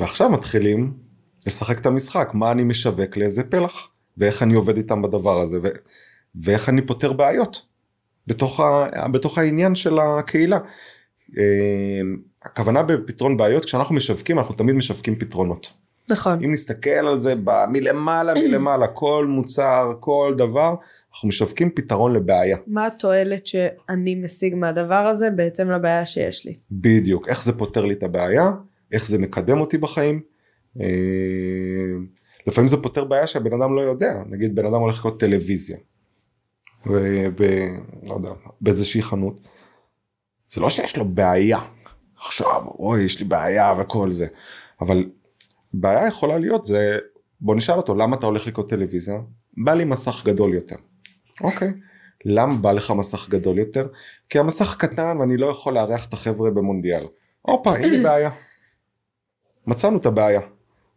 [0.00, 1.01] ועכשיו מתחילים
[1.46, 3.88] לשחק את המשחק מה אני משווק לאיזה פלח
[4.18, 5.68] ואיך אני עובד איתם בדבר הזה ו-
[6.34, 7.72] ואיך אני פותר בעיות.
[8.26, 10.58] בתוך, ה, בתוך העניין של הקהילה.
[11.38, 12.00] אה,
[12.42, 15.72] הכוונה בפתרון בעיות, כשאנחנו משווקים, אנחנו תמיד משווקים פתרונות.
[16.10, 16.44] נכון.
[16.44, 17.34] אם נסתכל על זה
[17.68, 20.74] מלמעלה מלמעלה, כל מוצר, כל דבר,
[21.12, 22.56] אנחנו משווקים פתרון לבעיה.
[22.66, 26.54] מה התועלת שאני משיג מהדבר הזה בהתאם לבעיה שיש לי?
[26.70, 28.50] בדיוק, איך זה פותר לי את הבעיה,
[28.92, 30.20] איך זה מקדם אותי בחיים.
[30.80, 30.86] אה,
[32.46, 35.76] לפעמים זה פותר בעיה שהבן אדם לא יודע, נגיד בן אדם הולך לקרוא טלוויזיה,
[36.86, 37.42] וב,
[38.02, 39.40] לא יודע, באיזושהי חנות,
[40.52, 41.58] זה לא שיש לו בעיה,
[42.16, 44.26] עכשיו, אוי, יש לי בעיה וכל זה,
[44.80, 45.10] אבל
[45.74, 46.98] בעיה יכולה להיות זה,
[47.40, 49.20] בוא נשאל אותו, למה אתה הולך לקרוא טלוויזיה?
[49.56, 50.76] בא לי מסך גדול יותר.
[51.42, 51.72] אוקיי.
[52.24, 53.88] למה בא לך מסך גדול יותר?
[54.28, 57.06] כי המסך קטן ואני לא יכול לארח את החבר'ה במונדיאל.
[57.42, 58.30] הופה, אין לי בעיה.
[59.66, 60.40] מצאנו את הבעיה.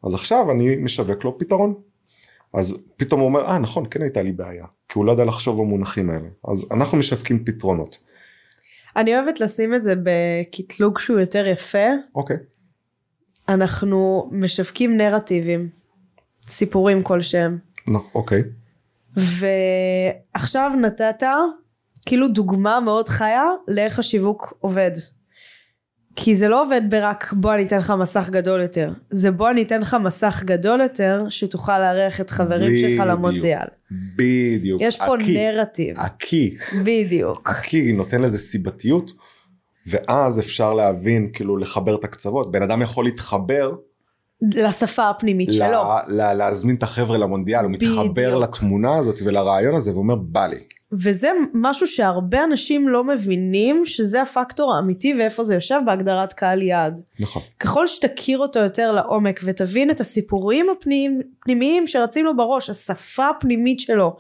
[0.05, 1.73] אז עכשיו אני משווק לו פתרון.
[2.53, 4.65] אז פתאום הוא אומר, אה נכון, כן הייתה לי בעיה.
[4.89, 6.27] כי הוא לא יודע לחשוב במונחים האלה.
[6.47, 7.97] אז אנחנו משווקים פתרונות.
[8.95, 11.87] אני אוהבת לשים את זה בקטלוג שהוא יותר יפה.
[12.15, 12.37] אוקיי.
[13.49, 15.69] אנחנו משווקים נרטיבים,
[16.47, 17.57] סיפורים כלשהם.
[18.15, 18.43] אוקיי.
[19.15, 21.23] ועכשיו נתת
[22.05, 24.91] כאילו דוגמה מאוד חיה לאיך השיווק עובד.
[26.15, 28.89] כי זה לא עובד ברק בוא אני אתן לך מסך גדול יותר.
[29.11, 33.07] זה בוא אני אתן לך מסך גדול יותר שתוכל לארח את חברים שלך בדיוק.
[33.07, 33.67] למונדיאל.
[34.15, 34.81] בדיוק.
[34.81, 35.99] יש פה הקי, נרטיב.
[35.99, 36.57] הקי.
[36.85, 37.49] בדיוק.
[37.49, 39.11] הקי נותן לזה סיבתיות.
[39.87, 42.51] ואז אפשר להבין, כאילו לחבר את הקצוות.
[42.51, 43.71] בן אדם יכול להתחבר
[44.41, 45.65] לשפה הפנימית שלו.
[46.07, 48.43] ל- ל- להזמין את החבר'ה למונדיאל, הוא מתחבר בדיוק.
[48.43, 50.59] לתמונה הזאת ולרעיון הזה ואומר בא לי.
[51.03, 57.01] וזה משהו שהרבה אנשים לא מבינים שזה הפקטור האמיתי ואיפה זה יושב בהגדרת קהל יעד.
[57.19, 57.41] נכון.
[57.59, 63.79] ככל שתכיר אותו יותר לעומק ותבין את הסיפורים הפנימיים, פנימיים שרצים לו בראש, השפה הפנימית
[63.79, 64.17] שלו,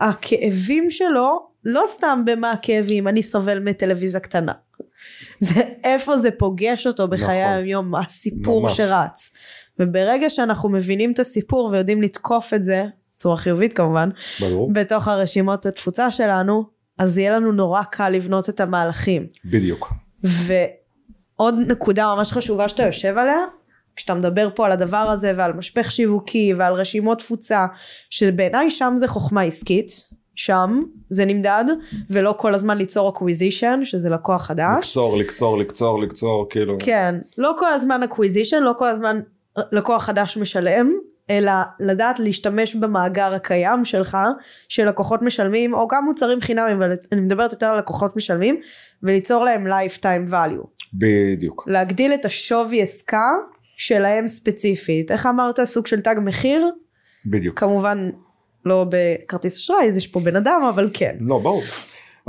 [0.00, 4.52] הכאבים שלו, לא סתם במה הכאבים, אני סובל מטלוויזיה קטנה.
[5.38, 7.56] זה איפה זה פוגש אותו בחיי נכון.
[7.56, 8.76] היום, הסיפור ממש.
[8.76, 9.30] שרץ.
[9.78, 12.84] וברגע שאנחנו מבינים את הסיפור ויודעים לתקוף את זה,
[13.14, 14.10] בצורה חיובית כמובן,
[14.40, 14.72] ברור.
[14.72, 16.64] בתוך הרשימות התפוצה שלנו,
[16.98, 19.26] אז יהיה לנו נורא קל לבנות את המהלכים.
[19.44, 19.92] בדיוק.
[20.24, 23.44] ועוד נקודה ממש חשובה שאתה יושב עליה,
[23.96, 27.66] כשאתה מדבר פה על הדבר הזה ועל משפך שיווקי ועל רשימות תפוצה,
[28.10, 29.90] שבעיניי שם זה חוכמה עסקית,
[30.34, 31.64] שם זה נמדד,
[32.10, 34.78] ולא כל הזמן ליצור acquisition, שזה לקוח חדש.
[34.78, 36.76] לקצור, לקצור, לקצור, לקצור, כאילו.
[36.80, 39.20] כן, לא כל הזמן acquisition, לא כל הזמן
[39.72, 40.92] לקוח חדש משלם,
[41.30, 44.18] אלא לדעת להשתמש במאגר הקיים שלך,
[44.68, 48.60] של לקוחות משלמים, או גם מוצרים חינמים, אבל אני מדברת יותר על לקוחות משלמים,
[49.02, 50.66] וליצור להם lifetime value.
[50.94, 51.64] בדיוק.
[51.66, 53.28] להגדיל את השווי עסקה
[53.76, 55.10] שלהם ספציפית.
[55.10, 55.60] איך אמרת?
[55.64, 56.70] סוג של תג מחיר?
[57.26, 57.60] בדיוק.
[57.60, 58.10] כמובן
[58.64, 61.16] לא בכרטיס אשראי, יש פה בן אדם, אבל כן.
[61.20, 61.62] לא, ברור.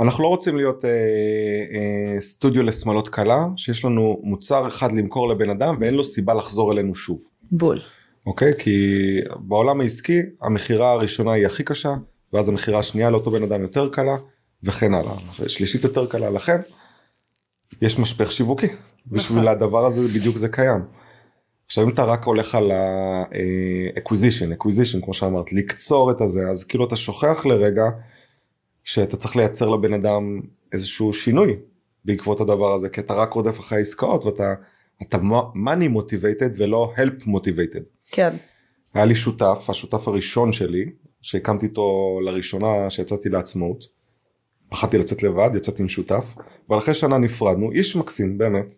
[0.00, 5.50] אנחנו לא רוצים להיות אה, אה, סטודיו לשמאלות קלה, שיש לנו מוצר אחד למכור לבן
[5.50, 7.18] אדם ואין לו סיבה לחזור אלינו שוב.
[7.50, 7.80] בול.
[8.26, 8.52] אוקיי?
[8.58, 11.94] כי בעולם העסקי המכירה הראשונה היא הכי קשה,
[12.32, 14.16] ואז המכירה השנייה לאותו בן אדם יותר קלה,
[14.62, 15.16] וכן הלאה.
[15.40, 16.30] ושלישית יותר קלה.
[16.30, 16.60] לכן,
[17.82, 18.66] יש משפך שיווקי.
[19.06, 19.48] בשביל נכון.
[19.48, 20.80] הדבר הזה בדיוק זה קיים.
[21.66, 26.86] עכשיו אם אתה רק הולך על ה-acquisition, acquisition כמו שאמרת, לקצור את הזה, אז כאילו
[26.86, 27.84] אתה שוכח לרגע
[28.84, 30.40] שאתה צריך לייצר לבן אדם
[30.72, 31.56] איזשהו שינוי
[32.04, 34.54] בעקבות הדבר הזה, כי אתה רק רודף אחרי העסקאות ואתה
[35.02, 35.16] אתה
[35.54, 37.95] money motivated ולא help motivated.
[38.10, 38.30] כן.
[38.94, 40.84] היה לי שותף, השותף הראשון שלי,
[41.22, 43.84] שהקמתי איתו לראשונה שיצאתי לעצמאות.
[44.68, 46.34] פחדתי לצאת לבד, יצאתי עם שותף,
[46.68, 48.74] אבל אחרי שנה נפרדנו, איש מקסים באמת,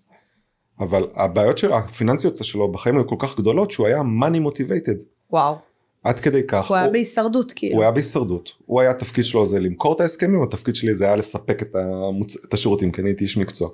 [0.80, 5.02] אבל הבעיות שלו, הפיננסיות שלו בחיים היו כל כך גדולות שהוא היה money motivated.
[5.30, 5.56] וואו.
[6.04, 7.74] עד כדי כך, הוא היה בהישרדות כאילו.
[7.74, 8.50] הוא היה בהישרדות.
[8.66, 12.36] הוא היה, התפקיד שלו זה למכור את ההסכמים, התפקיד שלי זה היה לספק את, המוצ...
[12.44, 13.68] את השירותים, כי אני הייתי איש מקצוע.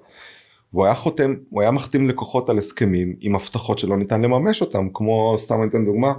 [0.74, 4.88] והוא היה חותם, הוא היה מחתים לקוחות על הסכמים עם הבטחות שלא ניתן לממש אותם,
[4.94, 6.12] כמו סתם אני אתן דוגמה,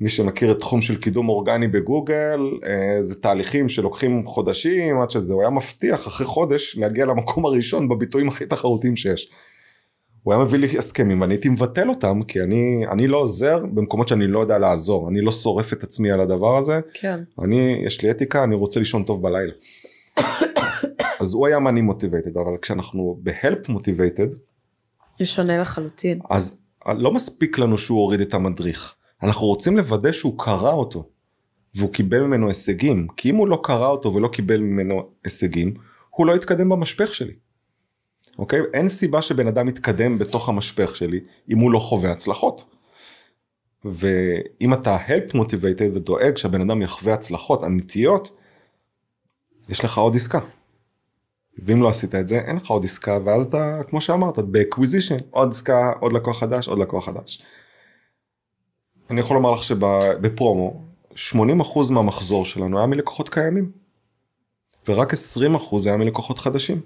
[0.00, 5.32] מי שמכיר את תחום של קידום אורגני בגוגל, אה, זה תהליכים שלוקחים חודשים עד שזה,
[5.32, 9.30] הוא היה מבטיח אחרי חודש להגיע למקום הראשון בביטויים הכי תחרותיים שיש.
[10.22, 14.08] הוא היה מביא לי הסכמים ואני הייתי מבטל אותם כי אני, אני לא עוזר במקומות
[14.08, 17.20] שאני לא יודע לעזור, אני לא שורף את עצמי על הדבר הזה, כן.
[17.42, 19.52] אני, יש לי אתיקה, אני רוצה לישון טוב בלילה.
[21.20, 24.28] אז הוא היה מאני מוטיבייטד, אבל כשאנחנו בהלפ מוטיבייטד,
[25.18, 26.18] זה שונה לחלוטין.
[26.30, 28.94] אז לא מספיק לנו שהוא הוריד את המדריך.
[29.22, 31.08] אנחנו רוצים לוודא שהוא קרא אותו,
[31.74, 35.74] והוא קיבל ממנו הישגים, כי אם הוא לא קרא אותו ולא קיבל ממנו הישגים,
[36.10, 37.32] הוא לא יתקדם במשפך שלי.
[38.38, 38.60] אוקיי?
[38.74, 42.64] אין סיבה שבן אדם יתקדם בתוך המשפך שלי אם הוא לא חווה הצלחות.
[43.84, 48.36] ואם אתה help motivated ודואג שהבן אדם יחווה הצלחות אמיתיות,
[49.68, 50.40] יש לך עוד עסקה.
[51.58, 55.16] ואם לא עשית את זה אין לך עוד עסקה ואז אתה כמו שאמרת ב acquisition
[55.30, 57.42] עוד עסקה עוד לקוח חדש עוד לקוח חדש.
[59.10, 60.82] אני יכול לומר לך שבפרומו
[61.14, 61.16] 80%
[61.90, 63.70] מהמחזור שלנו היה מלקוחות קיימים.
[64.88, 65.16] ורק 20%
[65.84, 66.80] היה מלקוחות חדשים.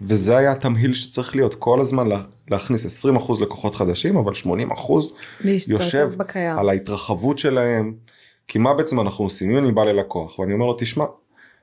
[0.00, 2.06] וזה היה התמהיל שצריך להיות כל הזמן
[2.50, 6.58] להכניס 20% לקוחות חדשים אבל 80% יושב בקיים.
[6.58, 7.94] על ההתרחבות שלהם.
[8.48, 11.04] כי מה בעצם אנחנו עושים אם אני בא ללקוח ואני אומר לו תשמע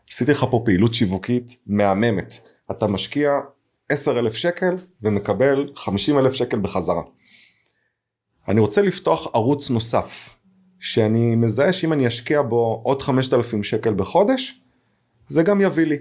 [0.10, 3.32] עשיתי לך פה פעילות שיווקית מהממת אתה משקיע
[3.90, 7.02] 10,000 שקל ומקבל 50,000 שקל בחזרה.
[8.48, 10.38] אני רוצה לפתוח ערוץ נוסף
[10.80, 14.62] שאני מזהה שאם אני אשקיע בו עוד 5,000 שקל בחודש
[15.28, 15.98] זה גם יביא לי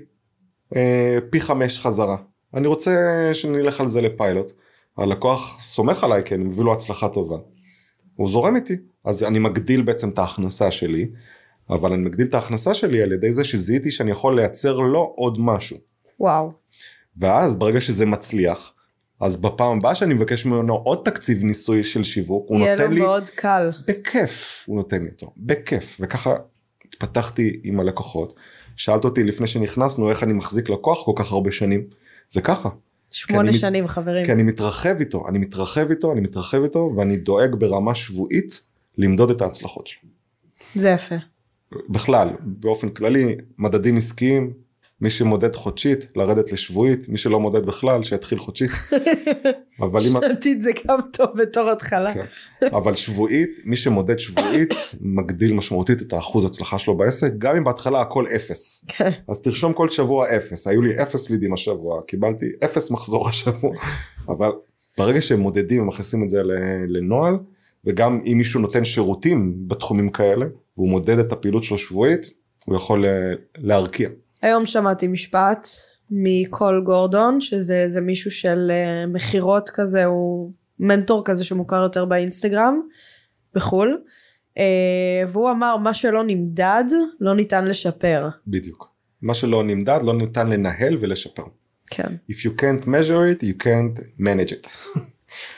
[0.76, 2.16] אה, פי חמש חזרה.
[2.54, 2.90] אני רוצה
[3.32, 4.52] שנלך על זה לפיילוט.
[4.96, 7.36] הלקוח סומך עליי כי אני מביא לו הצלחה טובה.
[8.16, 11.08] הוא זורם איתי אז אני מגדיל בעצם את ההכנסה שלי
[11.70, 15.40] אבל אני מגדיל את ההכנסה שלי על ידי זה שזיהיתי שאני יכול לייצר לו עוד
[15.40, 15.76] משהו.
[16.20, 16.52] וואו.
[17.16, 18.72] ואז ברגע שזה מצליח
[19.22, 22.82] אז בפעם הבאה שאני מבקש ממנו עוד תקציב ניסוי של שיווק הוא נותן לי...
[22.82, 23.70] יהיה לו מאוד קל.
[23.86, 26.36] בכיף הוא נותן לי אותו בכיף וככה
[26.98, 28.40] פתחתי עם הלקוחות
[28.76, 31.86] שאלת אותי לפני שנכנסנו איך אני מחזיק לקוח כל כך הרבה שנים
[32.30, 32.68] זה ככה.
[33.10, 34.26] שמונה שנים חברים.
[34.26, 38.60] כי אני מתרחב איתו אני מתרחב איתו אני מתרחב איתו ואני דואג ברמה שבועית
[38.98, 40.08] למדוד את ההצלחות שלו.
[40.74, 41.16] זה יפה.
[41.88, 44.52] בכלל באופן כללי מדדים עסקיים
[45.02, 48.70] מי שמודד חודשית לרדת לשבועית מי שלא מודד בכלל שיתחיל חודשית.
[49.80, 50.20] אבל אם...
[50.20, 52.14] שנתית זה גם טוב בתור התחלה.
[52.14, 52.24] כן.
[52.72, 58.00] אבל שבועית מי שמודד שבועית מגדיל משמעותית את האחוז הצלחה שלו בעסק גם אם בהתחלה
[58.00, 58.84] הכל אפס.
[58.88, 59.10] כן.
[59.28, 63.72] אז תרשום כל שבוע אפס היו לי אפס לידים השבוע קיבלתי אפס מחזור השבוע
[64.28, 64.50] אבל
[64.98, 66.42] ברגע שהם מודדים ומכניסים את זה
[66.88, 67.38] לנוהל
[67.86, 72.30] וגם אם מישהו נותן שירותים בתחומים כאלה והוא מודד את הפעילות שלו שבועית
[72.64, 73.04] הוא יכול
[73.58, 74.08] להרקיע.
[74.42, 75.66] היום שמעתי משפט
[76.10, 82.80] מקול גורדון שזה מישהו של uh, מכירות כזה הוא מנטור כזה שמוכר יותר באינסטגרם
[83.54, 83.98] בחו"ל
[84.58, 84.60] uh,
[85.28, 86.84] והוא אמר מה שלא נמדד
[87.20, 88.28] לא ניתן לשפר.
[88.46, 88.92] בדיוק.
[89.22, 91.42] מה שלא נמדד לא ניתן לנהל ולשפר.
[91.86, 92.16] כן.
[92.30, 94.98] If you can't measure it you can't manage it.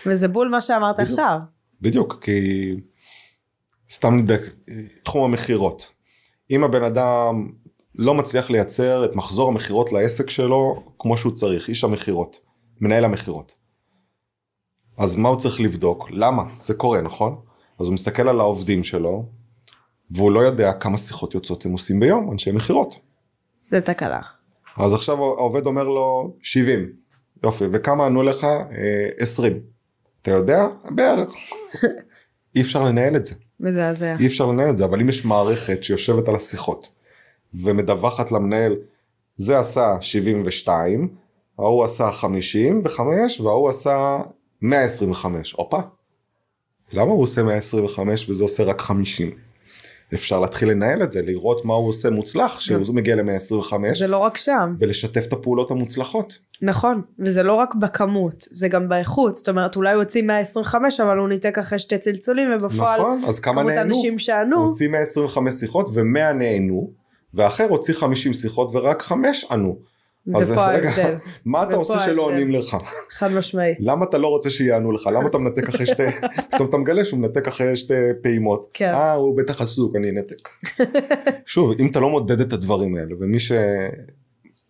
[0.07, 1.11] וזה בול מה שאמרת בדיוק.
[1.11, 1.39] עכשיו.
[1.81, 2.71] בדיוק כי
[3.91, 5.93] סתם בתחום המכירות.
[6.51, 7.53] אם הבן אדם
[7.95, 12.37] לא מצליח לייצר את מחזור המכירות לעסק שלו כמו שהוא צריך, איש המכירות,
[12.81, 13.55] מנהל המכירות.
[14.99, 16.11] אז מה הוא צריך לבדוק?
[16.11, 16.43] למה?
[16.59, 17.37] זה קורה, נכון?
[17.81, 19.29] אז הוא מסתכל על העובדים שלו,
[20.11, 22.95] והוא לא יודע כמה שיחות יוצאות הם עושים ביום, אנשי מכירות.
[23.71, 24.21] זה תקלה.
[24.77, 26.93] אז עכשיו העובד אומר לו 70,
[27.45, 28.47] יופי, וכמה ענו לך?
[29.19, 29.74] 20.
[30.25, 30.67] אתה יודע?
[30.91, 31.31] בערך.
[32.57, 33.35] אי אפשר לנהל את זה.
[33.61, 34.17] מזעזע.
[34.21, 36.89] אי אפשר לנהל את זה, אבל אם יש מערכת שיושבת על השיחות,
[37.55, 38.77] ומדווחת למנהל
[39.37, 41.09] זה עשה 72
[41.59, 44.19] ההוא עשה 55 וההוא עשה
[44.63, 45.81] 125 הופה
[46.93, 49.31] למה הוא עושה 125 וזה עושה רק 50
[50.15, 54.19] אפשר להתחיל לנהל את זה לראות מה הוא עושה מוצלח שהוא מגיע ל-125 זה לא
[54.19, 54.75] רק שם.
[54.81, 56.39] ולשתף את הפעולות המוצלחות.
[56.63, 59.37] נכון וזה לא רק בכמות זה גם באיכות.
[59.37, 63.41] זאת אומרת אולי הוא הוציא 125 אבל הוא ניתק אחרי שתי צלצולים ובפועל נכון אז
[63.41, 63.89] כמה כמות נהנו?
[63.89, 64.57] אנשים שענו.
[64.57, 66.91] הוא הוציא 125 שיחות ו100 נהנו
[67.35, 69.94] ואחר הוציא 50 שיחות ורק 5 ענו.
[70.35, 71.15] אז רגע, ההבדל
[71.45, 72.19] מה אתה עושה שלא ההבדל.
[72.19, 72.77] עונים לך?
[73.19, 75.07] חד משמעית למה אתה לא רוצה שיענו לך?
[75.07, 76.03] למה אתה מנתק אחרי שתי...
[76.51, 78.71] פתאום אתה מגלה שהוא מנתק אחרי שתי פעימות.
[78.75, 78.93] כן.
[78.95, 80.49] אה, הוא בטח עסוק, אני אנתק.
[81.47, 83.39] שוב, אם אתה לא מודד את הדברים האלה, ומי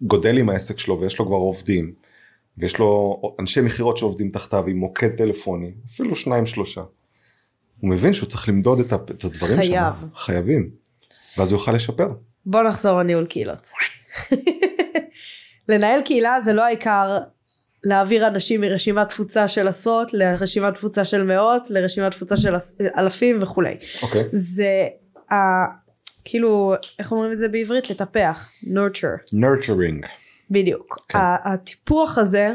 [0.00, 1.92] שגודל עם העסק שלו ויש לו כבר עובדים,
[2.58, 6.82] ויש לו אנשי מכירות שעובדים תחתיו עם מוקד טלפוני, אפילו שניים שלושה,
[7.80, 9.68] הוא מבין שהוא צריך למדוד את הדברים שם.
[9.68, 9.94] חייב.
[10.14, 10.70] חייבים.
[11.38, 12.08] ואז הוא יוכל לשפר.
[12.46, 13.68] בוא נחזור לניהול קהילות.
[15.68, 17.18] לנהל קהילה זה לא העיקר
[17.84, 22.54] להעביר אנשים מרשימת תפוצה של עשרות לרשימת תפוצה של מאות לרשימת תפוצה של
[22.98, 23.76] אלפים וכולי.
[24.02, 24.24] אוקיי.
[24.32, 24.86] זה
[25.32, 25.34] ה...
[26.24, 27.90] כאילו איך אומרים את זה בעברית?
[27.90, 28.50] לטפח.
[28.64, 29.34] nurture.
[29.34, 30.06] nurturing.
[30.50, 30.98] בדיוק.
[31.08, 31.18] כן.
[31.18, 32.52] ה- הטיפוח הזה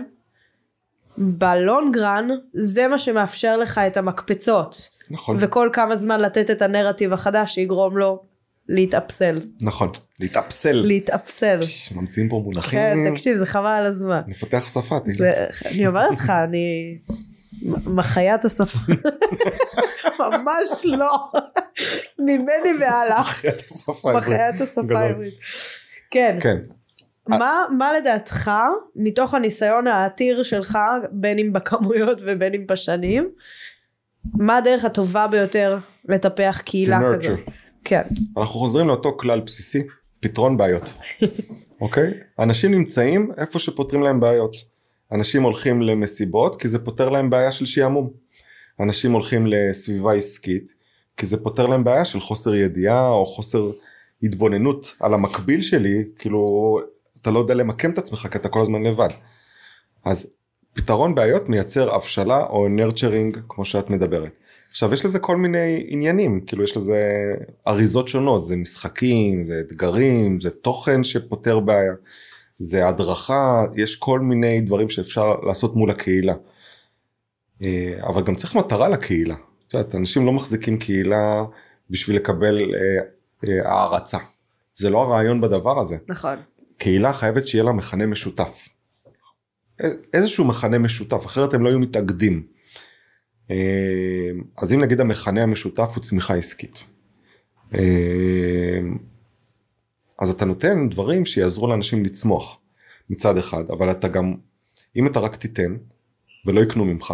[1.17, 5.37] בלונגרן זה מה שמאפשר לך את המקפצות נכון.
[5.39, 8.23] וכל כמה זמן לתת את הנרטיב החדש שיגרום לו
[8.71, 9.39] להתאפסל.
[9.61, 9.89] נכון.
[10.19, 10.71] להתאפסל.
[10.85, 11.59] להתאפסל.
[11.95, 12.79] ממציאים פה מונחים.
[12.79, 14.19] כן, תקשיב, זה חבל על הזמן.
[14.27, 14.99] נפתח שפה.
[15.05, 15.45] זה-
[15.75, 16.97] אני אומרת לך, אני
[17.85, 18.79] מחיית השפה.
[20.19, 21.11] ממש לא.
[22.19, 23.21] ממני והלאה.
[23.21, 24.27] מחיית השפה העברית.
[24.39, 24.99] מחיית השפה.
[24.99, 25.33] העברית.
[26.11, 26.37] כן.
[26.41, 26.57] כן.
[27.27, 28.51] מה, מה לדעתך,
[28.95, 30.77] מתוך הניסיון העתיר שלך,
[31.11, 33.29] בין אם בכמויות ובין אם בשנים,
[34.33, 35.77] מה הדרך הטובה ביותר
[36.09, 36.99] לטפח קהילה.
[37.13, 37.39] כזאת?
[37.89, 38.01] כן.
[38.37, 39.83] אנחנו חוזרים לאותו כלל בסיסי,
[40.19, 40.93] פתרון בעיות.
[41.81, 42.13] אוקיי?
[42.39, 44.55] אנשים נמצאים איפה שפותרים להם בעיות.
[45.11, 48.09] אנשים הולכים למסיבות כי זה פותר להם בעיה של שעמום.
[48.79, 50.73] אנשים הולכים לסביבה עסקית
[51.17, 53.71] כי זה פותר להם בעיה של חוסר ידיעה או חוסר
[54.23, 56.45] התבוננות על המקביל שלי, כאילו
[57.21, 59.09] אתה לא יודע למקם את עצמך כי אתה כל הזמן לבד.
[60.05, 60.27] אז
[60.73, 64.31] פתרון בעיות מייצר הבשלה או נרצ'רינג כמו שאת מדברת.
[64.69, 67.33] עכשיו יש לזה כל מיני עניינים כאילו יש לזה
[67.67, 71.93] אריזות שונות זה משחקים זה אתגרים זה תוכן שפותר בעיה
[72.59, 76.33] זה הדרכה יש כל מיני דברים שאפשר לעשות מול הקהילה.
[77.61, 79.35] אה, אבל גם צריך מטרה לקהילה.
[79.67, 81.43] את יודעת, אנשים לא מחזיקים קהילה
[81.89, 82.99] בשביל לקבל אה,
[83.47, 84.17] אה, הערצה.
[84.73, 85.97] זה לא הרעיון בדבר הזה.
[86.07, 86.35] נכון.
[86.77, 88.69] קהילה חייבת שיהיה לה מכנה משותף.
[90.13, 92.43] איזשהו מכנה משותף אחרת הם לא היו מתאגדים.
[93.51, 96.83] אה, אז אם נגיד המכנה המשותף הוא צמיחה עסקית.
[97.75, 98.79] אה,
[100.19, 102.59] אז אתה נותן דברים שיעזרו לאנשים לצמוח
[103.09, 104.33] מצד אחד אבל אתה גם
[104.95, 105.77] אם אתה רק תיתן
[106.45, 107.13] ולא יקנו ממך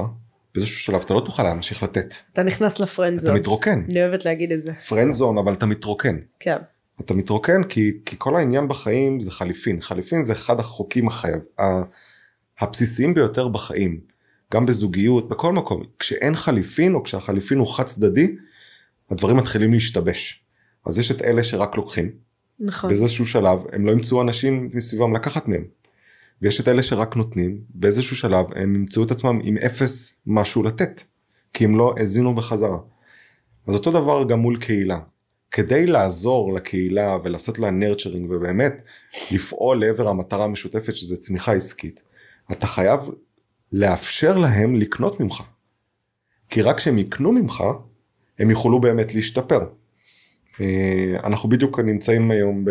[0.56, 2.14] באיזשהו שלב אתה לא תוכל להמשיך לתת.
[2.34, 3.32] אתה נכנס לפרנד זון.
[3.32, 3.84] אתה מתרוקן.
[3.90, 4.74] אני אוהבת להגיד את זה.
[4.88, 6.18] פרנד זון אבל אתה מתרוקן.
[6.40, 6.58] כן.
[7.02, 9.82] אתה מתרוקן כי, כי כל העניין בחיים זה חליפין.
[9.82, 11.40] חליפין זה אחד החוקים החייב,
[12.60, 14.15] הבסיסיים ביותר בחיים.
[14.54, 15.84] גם בזוגיות, בכל מקום.
[16.00, 18.36] כשאין חליפין או כשהחליפין הוא חד צדדי,
[19.12, 20.44] הדברים מתחילים להשתבש.
[20.86, 22.12] אז יש את אלה שרק לוקחים.
[22.60, 22.90] נכון.
[22.90, 25.66] באיזשהו שלב הם לא ימצאו אנשים מסביבם לקחת מהם.
[26.42, 31.04] ויש את אלה שרק נותנים, באיזשהו שלב הם ימצאו את עצמם עם אפס משהו לתת.
[31.54, 32.78] כי הם לא האזינו בחזרה.
[33.68, 35.00] אז אותו דבר גם מול קהילה.
[35.52, 38.82] כדי לעזור לקהילה ולעשות לה נרצ'רינג ובאמת
[39.32, 42.00] לפעול לעבר המטרה המשותפת שזה צמיחה עסקית,
[42.52, 43.00] אתה חייב
[43.72, 45.42] לאפשר להם לקנות ממך.
[46.50, 47.64] כי רק כשהם יקנו ממך,
[48.40, 49.60] הם יוכלו באמת להשתפר.
[50.62, 52.70] אה, אנחנו בדיוק נמצאים היום ב...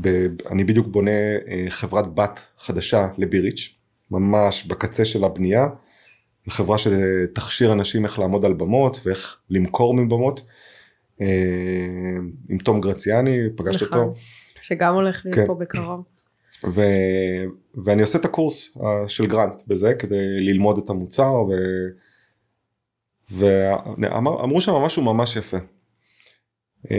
[0.00, 0.26] ב...
[0.50, 3.74] אני בדיוק בונה אה, חברת בת חדשה לביריץ',
[4.10, 5.66] ממש בקצה של הבנייה.
[6.46, 10.46] זו חברה שתכשיר אנשים איך לעמוד על במות ואיך למכור מבמות.
[11.20, 11.26] אה,
[12.48, 13.98] עם תום גרציאני, פגשת נכון.
[13.98, 14.14] אותו.
[14.60, 15.46] שגם הולך להיות כן.
[15.46, 16.15] פה בקרוב.
[16.66, 16.80] ו...
[17.84, 21.52] ואני עושה את הקורס uh, של גרנט בזה כדי ללמוד את המוצר ו...
[23.30, 25.56] ואמרו שם משהו ממש יפה.
[26.86, 26.90] Uh,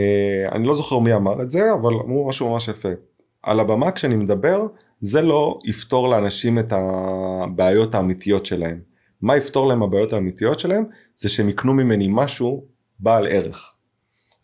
[0.51, 2.89] אני לא זוכר מי אמר את זה אבל אמרו משהו ממש יפה.
[3.43, 4.67] על הבמה כשאני מדבר
[5.01, 8.81] זה לא יפתור לאנשים את הבעיות האמיתיות שלהם.
[9.21, 12.65] מה יפתור להם הבעיות האמיתיות שלהם זה שהם יקנו ממני משהו
[12.99, 13.73] בעל ערך.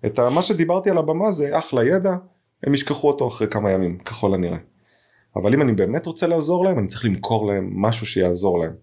[0.06, 2.16] את מה שדיברתי על הבמה זה אחלה ידע
[2.64, 4.58] הם ישכחו אותו אחרי כמה ימים ככל הנראה.
[5.36, 8.74] אבל אם אני באמת רוצה לעזור להם אני צריך למכור להם משהו שיעזור להם.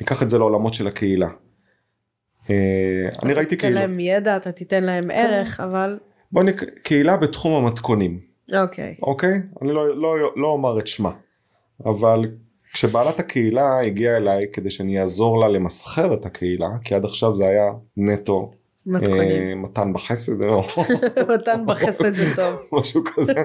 [0.00, 1.28] ניקח את זה לעולמות של הקהילה.
[2.50, 5.98] אה, אני ראיתי תיתן קהילות, להם ידע, אתה תיתן להם ערך, אבל...
[6.32, 6.62] בוא נק...
[6.82, 8.20] קהילה בתחום המתכונים,
[8.54, 8.94] אוקיי.
[9.02, 9.42] אוקיי?
[9.62, 11.10] אני לא, לא, לא אומר את שמה,
[11.86, 12.30] אבל
[12.72, 17.46] כשבעלת הקהילה הגיעה אליי כדי שאני אעזור לה למסחר את הקהילה, כי עד עכשיו זה
[17.46, 18.50] היה נטו
[18.86, 19.42] מתכונים.
[19.48, 20.42] אה, מתן בחסד,
[21.34, 22.54] מתן בחסד זה טוב.
[22.80, 23.32] משהו כזה.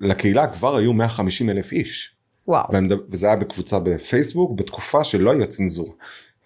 [0.00, 2.14] לקהילה כבר היו 150 אלף איש.
[2.48, 2.68] וואו.
[3.10, 5.96] וזה היה בקבוצה בפייסבוק בתקופה שלא היה צנזור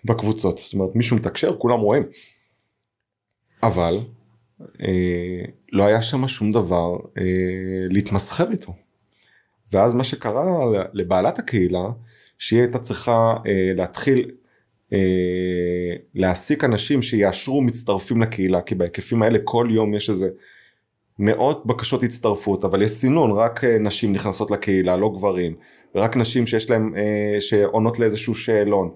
[0.05, 2.03] בקבוצות זאת אומרת מישהו מתקשר כולם רואים.
[3.62, 3.98] אבל
[4.82, 8.74] אה, לא היה שם שום דבר אה, להתמסחר איתו.
[9.72, 10.44] ואז מה שקרה
[10.92, 11.88] לבעלת הקהילה
[12.38, 14.30] שהיא הייתה צריכה אה, להתחיל
[14.92, 20.28] אה, להעסיק אנשים שיאשרו מצטרפים לקהילה כי בהיקפים האלה כל יום יש איזה
[21.24, 25.54] מאות בקשות הצטרפות אבל יש סינון רק אה, נשים נכנסות לקהילה לא גברים
[25.94, 28.90] רק נשים שיש להם אה, שעונות לאיזשהו שאלון.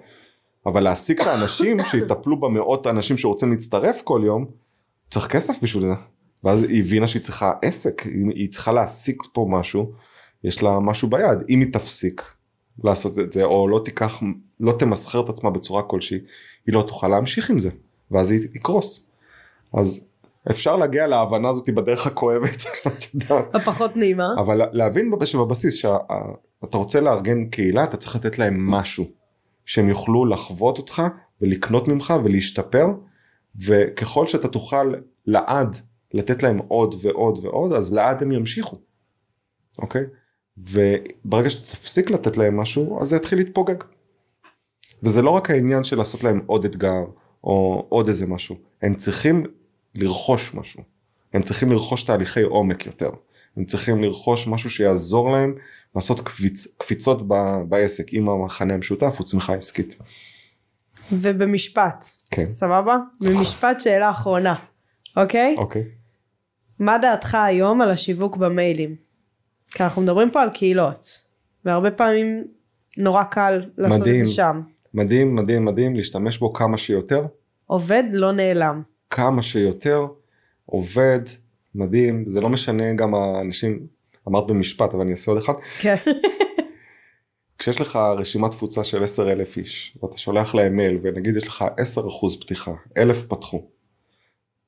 [0.67, 4.45] אבל להעסיק את האנשים שיטפלו במאות האנשים שרוצים להצטרף כל יום
[5.11, 5.95] צריך כסף בשביל זה.
[6.45, 8.03] ואז היא הבינה שהיא צריכה עסק
[8.35, 9.93] היא, צריכה להעסיק פה משהו
[10.45, 12.23] יש לה משהו ביד אם היא תפסיק
[12.85, 14.23] לעשות את זה או לא תיקח
[14.61, 16.19] לא תמסחר את עצמה בצורה כלשהי
[16.67, 17.71] היא לא תוכל להמשיך עם זה
[18.11, 19.07] ואז היא יקרוס
[19.73, 20.01] אז
[20.51, 23.55] אפשר להגיע להבנה הזאת בדרך הכואבת את יודעת.
[23.55, 24.35] הפחות נעימה.
[24.39, 29.05] אבל להבין שבבסיס שאתה רוצה לארגן קהילה אתה צריך לתת להם משהו
[29.65, 31.03] שהם יוכלו לחוות אותך
[31.41, 32.87] ולקנות ממך ולהשתפר
[33.67, 34.95] וככל שאתה תוכל
[35.27, 35.77] לעד
[36.15, 38.77] לתת להם עוד ועוד ועוד אז לעד הם ימשיכו.
[39.79, 40.05] אוקיי?
[40.59, 43.85] וברגע שאתה תפסיק לתת להם משהו אז זה יתחיל להתפוגג.
[45.03, 47.05] וזה לא רק העניין של לעשות להם עוד אתגר
[47.45, 49.45] או עוד איזה משהו הם צריכים
[49.97, 50.83] לרכוש משהו
[51.35, 53.11] הם צריכים לרכוש תהליכי עומק יותר
[53.57, 55.55] הם צריכים לרכוש משהו שיעזור להם
[55.97, 57.35] לעשות קפיצ, קפיצות ב,
[57.69, 59.97] בעסק אם המחנה המשותף הוא צמיחה עסקית.
[61.13, 62.05] ובמשפט.
[62.31, 62.49] כן.
[62.49, 62.97] סבבה?
[63.21, 64.55] במשפט שאלה אחרונה.
[65.17, 65.55] אוקיי?
[65.59, 65.85] אוקיי.
[66.79, 68.97] מה דעתך היום על השיווק במיילים?
[69.71, 71.07] כי אנחנו מדברים פה על קהילות,
[71.65, 72.45] והרבה פעמים
[72.97, 74.21] נורא קל לעשות מדהים.
[74.21, 74.61] את זה שם.
[74.95, 77.27] מדהים, מדהים, מדהים, להשתמש בו כמה שיותר,
[77.67, 78.83] עובד לא נעלם.
[79.17, 80.07] כמה שיותר,
[80.67, 81.21] עובד,
[81.75, 83.87] מדהים, זה לא משנה גם האנשים,
[84.29, 85.97] אמרת במשפט אבל אני אעשה עוד אחד, כן.
[87.59, 91.65] כשיש לך רשימת תפוצה של 10 אלף איש ואתה שולח להם מייל ונגיד יש לך
[91.77, 93.67] 10 אחוז פתיחה, אלף פתחו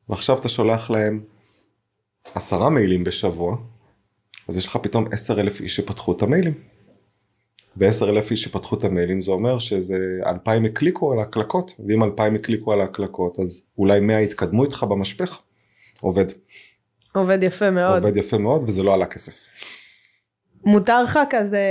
[0.08, 1.24] ועכשיו אתה שולח להם
[2.34, 3.56] עשרה מיילים בשבוע
[4.48, 6.54] אז יש לך פתאום 10 אלף איש שפתחו את המיילים.
[7.78, 12.34] ו-10 אלף איש שפתחו את המיילים זה אומר שזה 2,000 הקליקו על ההקלקות ואם 2,000
[12.34, 15.40] הקליקו על ההקלקות אז אולי 100 יתקדמו איתך במשפך.
[16.00, 16.24] עובד,
[17.14, 18.04] עובד יפה מאוד.
[18.04, 19.34] עובד יפה מאוד וזה לא עלה כסף.
[20.64, 21.62] מותר לך כזה,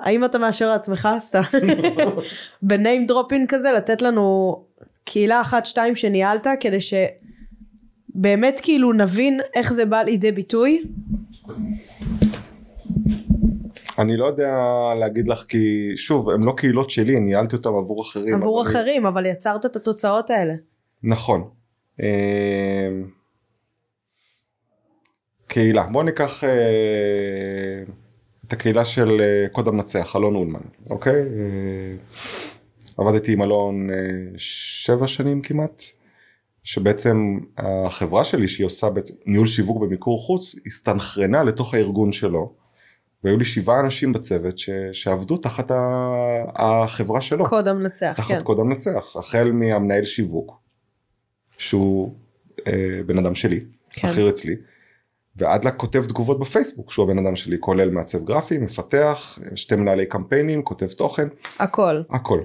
[0.00, 1.08] האם אתה מאשר לעצמך?
[1.20, 1.40] סתם.
[2.62, 4.56] בניים דרופין כזה, לתת לנו
[5.04, 10.82] קהילה אחת, שתיים שניהלת, כדי שבאמת כאילו נבין איך זה בא לידי ביטוי.
[13.98, 14.56] אני לא יודע
[15.00, 18.34] להגיד לך כי שוב הם לא קהילות שלי ניהלתי אותם עבור אחרים.
[18.34, 20.54] עבור אז אני- אחרים, אבל יצרת את התוצאות האלה.
[21.02, 21.48] נכון.
[22.00, 22.06] אמ,
[25.46, 27.82] קהילה בוא ניקח אה,
[28.46, 31.94] את הקהילה של אה, קוד המנצח אלון אולמן אוקיי אה,
[32.98, 33.96] עבדתי עם אלון אה,
[34.36, 35.82] שבע שנים כמעט
[36.62, 38.86] שבעצם החברה שלי שהיא עושה
[39.26, 42.52] ניהול שיווק במיקור חוץ הסתנכרנה לתוך הארגון שלו
[43.26, 45.76] והיו לי שבעה אנשים בצוות ש, שעבדו תחת ה,
[46.56, 47.48] החברה שלו.
[47.48, 48.42] קוד המנצח, תחת כן.
[48.42, 50.60] קוד המנצח, החל מהמנהל שיווק,
[51.58, 52.14] שהוא
[52.66, 53.60] אה, בן אדם שלי,
[53.90, 54.08] כן.
[54.08, 54.56] שכיר אצלי,
[55.36, 60.62] ועד לכותב תגובות בפייסבוק, שהוא הבן אדם שלי, כולל מעצב גרפי, מפתח, שתי מנהלי קמפיינים,
[60.62, 62.02] כותב תוכן, הכל.
[62.10, 62.40] הכל.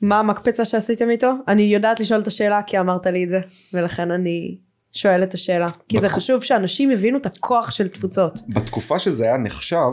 [0.00, 1.32] מה המקפצה שעשיתם איתו?
[1.48, 3.40] אני יודעת לשאול את השאלה כי אמרת לי את זה,
[3.74, 4.58] ולכן אני
[4.92, 5.66] שואלת את השאלה.
[5.88, 8.38] כי זה חשוב שאנשים יבינו את הכוח של תפוצות.
[8.48, 9.92] בתקופה שזה היה נחשב,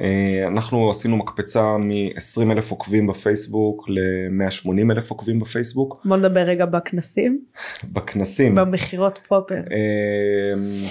[0.00, 6.66] אה, אנחנו עשינו מקפצה מ-20 אלף עוקבים בפייסבוק ל-180 אלף עוקבים בפייסבוק, בוא נדבר רגע
[6.66, 7.44] בכנסים,
[7.92, 8.54] בכנסים.
[8.54, 9.54] במכירות פופר.
[9.60, 10.88] אמ,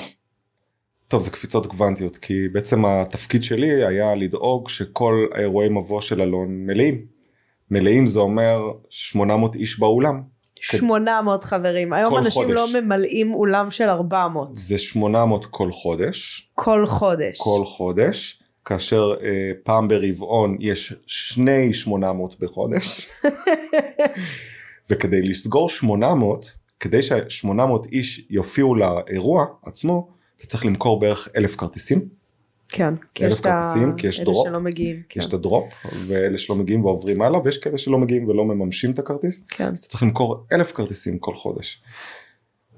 [1.08, 6.66] טוב זה קפיצות קוונטיות כי בעצם התפקיד שלי היה לדאוג שכל האירועי מבוא של אלון
[6.66, 7.06] מלאים.
[7.72, 8.60] מלאים זה אומר
[8.90, 10.37] 800 איש באולם.
[10.62, 11.94] 800 חברים.
[11.94, 12.56] היום אנשים חודש.
[12.56, 14.50] לא ממלאים אולם של 400.
[14.54, 17.38] זה 800 כל חודש, כל חודש.
[17.38, 23.08] כל חודש, כאשר אה, פעם ברבעון יש שני 800 בחודש.
[24.90, 32.17] וכדי לסגור 800, כדי ש-800 איש יופיעו לאירוע עצמו, אתה צריך למכור בערך אלף כרטיסים.
[32.70, 32.94] כן.
[33.14, 34.48] כי יש את ה- כרטיסים, כי יש אלה דרופ.
[34.48, 35.02] שלא מגיעים.
[35.10, 35.30] כי יש כן.
[35.30, 39.00] את ה drop ואלה שלא מגיעים ועוברים הלאה ויש כאלה שלא מגיעים ולא מממשים את
[39.00, 39.64] הכרטיס כן.
[39.74, 41.82] אז אתה צריך למכור אלף כרטיסים כל חודש.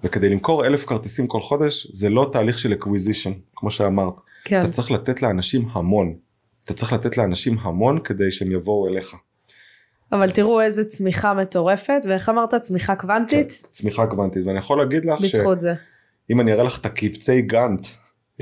[0.03, 4.13] וכדי למכור אלף כרטיסים כל חודש זה לא תהליך של acquisition כמו שאמרת
[4.45, 4.61] כן.
[4.61, 6.15] אתה צריך לתת לאנשים המון
[6.63, 9.15] אתה צריך לתת לאנשים המון כדי שהם יבואו אליך.
[10.11, 12.55] אבל תראו איזה צמיחה מטורפת, ואיך אמרת?
[12.55, 13.63] צמיחה קוונטית?
[13.71, 15.73] צמיחה קוונטית ואני יכול להגיד לך בזכות זה.
[16.27, 17.87] שאם אני אראה לך את הקבצי גאנט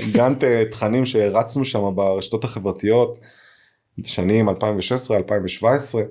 [0.00, 3.18] גאנט אה, תכנים שהרצנו שם ברשתות החברתיות
[4.02, 6.02] שנים 2016 2017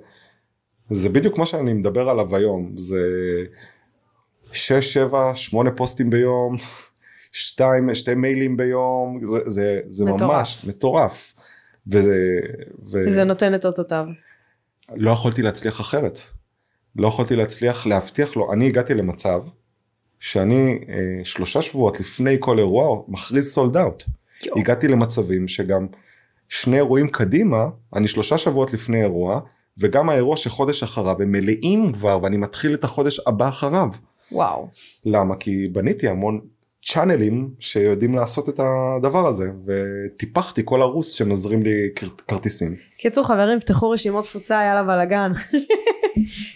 [0.92, 3.00] זה בדיוק מה שאני מדבר עליו היום זה
[4.52, 6.56] 6 7 8 פוסטים ביום
[7.32, 10.22] שתיים שתי מיילים ביום זה זה, זה מטורף.
[10.22, 11.34] ממש מטורף.
[11.92, 11.98] ו,
[12.92, 13.10] ו...
[13.10, 14.06] זה נותן את אותותיו.
[14.96, 16.20] לא יכולתי להצליח אחרת.
[16.96, 19.42] לא יכולתי להצליח להבטיח לו, אני הגעתי למצב
[20.20, 24.04] שאני אה, שלושה שבועות לפני כל אירוע מכריז סולד אאוט.
[24.56, 25.88] הגעתי למצבים שגם
[26.50, 27.66] שני אירועים קדימה,
[27.96, 29.40] אני שלושה שבועות לפני אירוע,
[29.78, 33.88] וגם האירוע שחודש אחריו הם מלאים כבר ואני מתחיל את החודש הבא אחריו.
[34.32, 34.68] וואו.
[35.06, 35.36] למה?
[35.36, 36.40] כי בניתי המון
[36.86, 42.76] צ'אנלים שיודעים לעשות את הדבר הזה וטיפחתי כל ערוץ שמזרים לי כר- כרטיסים.
[42.98, 45.32] קיצור חברים, פתחו רשימות תפוצה, יאללה בלאגן.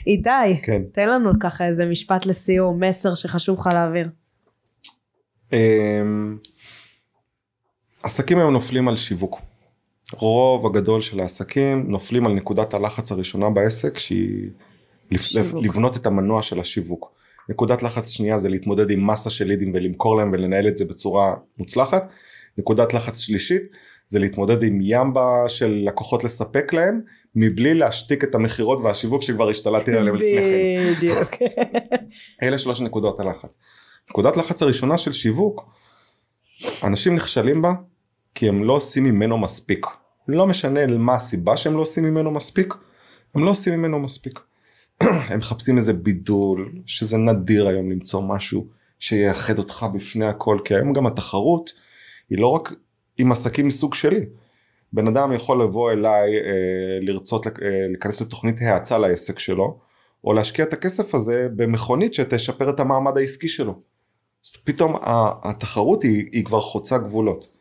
[0.07, 0.81] איתי, כן.
[0.91, 4.09] תן לנו ככה איזה משפט לסיום, מסר שחשוב לך להעביר.
[5.53, 6.37] אמ,
[8.03, 9.41] עסקים היום נופלים על שיווק.
[10.13, 14.49] רוב הגדול של העסקים נופלים על נקודת הלחץ הראשונה בעסק שהיא
[15.17, 15.63] שיווק.
[15.63, 17.11] לבנות את המנוע של השיווק.
[17.49, 21.35] נקודת לחץ שנייה זה להתמודד עם מסה של לידים ולמכור להם ולנהל את זה בצורה
[21.57, 22.11] מוצלחת.
[22.57, 23.63] נקודת לחץ שלישית
[24.07, 27.01] זה להתמודד עם ימבה של לקוחות לספק להם
[27.35, 30.93] מבלי להשתיק את המכירות והשיווק שכבר השתלטתי עליהם לפני כן.
[30.97, 31.29] בדיוק.
[32.43, 33.49] אלה שלוש נקודות הלחץ.
[34.09, 35.69] נקודת לחץ הראשונה של שיווק,
[36.83, 37.73] אנשים נכשלים בה
[38.35, 39.85] כי הם לא עושים ממנו מספיק.
[40.27, 42.73] לא משנה מה הסיבה שהם לא עושים ממנו מספיק,
[43.35, 44.39] הם לא עושים ממנו מספיק.
[45.29, 48.67] הם מחפשים איזה בידול, שזה נדיר היום למצוא משהו
[48.99, 51.73] שיאחד אותך בפני הכל, כי היום גם התחרות
[52.29, 52.73] היא לא רק
[53.17, 54.25] עם עסקים מסוג שלי.
[54.93, 57.51] בן אדם יכול לבוא אליי אה, לרצות אה,
[57.89, 59.79] להיכנס לתוכנית האצה לעסק שלו,
[60.23, 63.79] או להשקיע את הכסף הזה במכונית שתשפר את המעמד העסקי שלו.
[64.45, 64.95] אז פתאום
[65.43, 67.51] התחרות היא, היא כבר חוצה גבולות.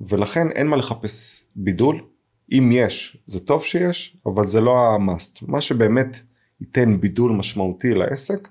[0.00, 2.04] ולכן אין מה לחפש בידול.
[2.52, 5.38] אם יש, זה טוב שיש, אבל זה לא המאסט.
[5.42, 6.16] מה שבאמת
[6.60, 8.48] ייתן בידול משמעותי לעסק,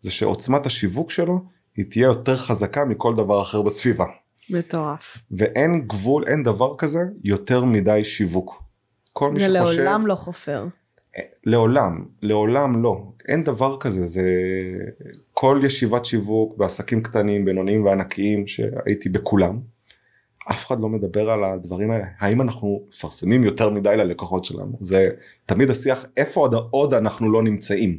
[0.00, 1.40] זה שעוצמת השיווק שלו
[1.76, 4.04] היא תהיה יותר חזקה מכל דבר אחר בסביבה.
[4.50, 5.18] מטורף.
[5.30, 8.62] ואין גבול, אין דבר כזה יותר מדי שיווק.
[9.12, 9.52] כל מי שחושב...
[9.52, 10.66] זה לעולם לא חופר.
[11.44, 13.02] לעולם, לעולם לא.
[13.28, 14.32] אין דבר כזה, זה
[15.32, 19.60] כל ישיבת שיווק בעסקים קטנים, בינוניים וענקיים שהייתי בכולם.
[20.50, 25.08] אף אחד לא מדבר על הדברים האלה, האם אנחנו מפרסמים יותר מדי ללקוחות שלנו, זה
[25.46, 27.98] תמיד השיח איפה עוד, עוד אנחנו לא נמצאים.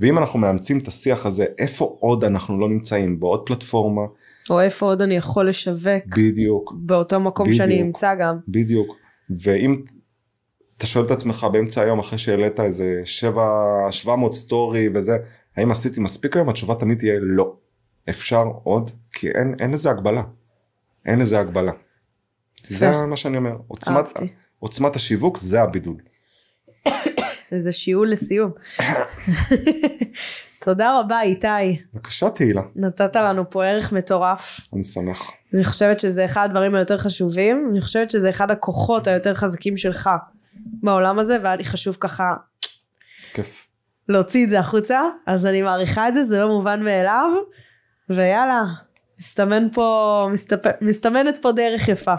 [0.00, 4.02] ואם אנחנו מאמצים את השיח הזה, איפה עוד אנחנו לא נמצאים, בעוד פלטפורמה.
[4.50, 6.16] או איפה עוד אני יכול לשווק.
[6.16, 6.72] בדיוק.
[6.76, 8.38] באותו מקום בדיוק, שאני אמצא גם.
[8.48, 8.96] בדיוק.
[9.30, 9.82] ואם
[10.76, 13.42] אתה שואל את עצמך באמצע היום אחרי שהעלית איזה 7,
[13.90, 15.16] 700 סטורי וזה,
[15.56, 16.48] האם עשיתי מספיק היום?
[16.48, 17.56] התשובה תמיד תהיה לא.
[18.08, 20.22] אפשר עוד, כי אין, אין לזה הגבלה.
[21.06, 21.72] אין לזה הגבלה.
[22.68, 23.56] זה מה שאני אומר.
[23.68, 24.06] עוצמת,
[24.58, 25.96] עוצמת השיווק זה הבידול.
[27.52, 28.50] איזה שיעול לסיום.
[30.64, 31.82] תודה רבה איתי.
[31.94, 32.62] בבקשה תהילה.
[32.76, 34.60] נתת לנו פה ערך מטורף.
[34.74, 35.30] אני שמח.
[35.54, 40.10] אני חושבת שזה אחד הדברים היותר חשובים, אני חושבת שזה אחד הכוחות היותר חזקים שלך
[40.82, 42.34] בעולם הזה, והיה לי חשוב ככה...
[43.34, 43.66] כיף.
[44.08, 47.30] להוציא את זה החוצה, אז אני מעריכה את זה, זה לא מובן מאליו,
[48.10, 48.62] ויאללה,
[49.20, 50.70] מסתמן פה, מסתפ...
[50.80, 52.14] מסתמנת פה דרך יפה.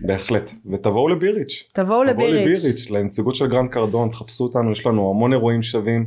[0.00, 1.68] בהחלט, ותבואו לביריץ'.
[1.72, 2.34] תבואו לביריץ'.
[2.34, 6.06] תבואו לביריץ', לנציגות של גרנט קרדון, תחפשו אותנו, יש לנו המון אירועים שווים,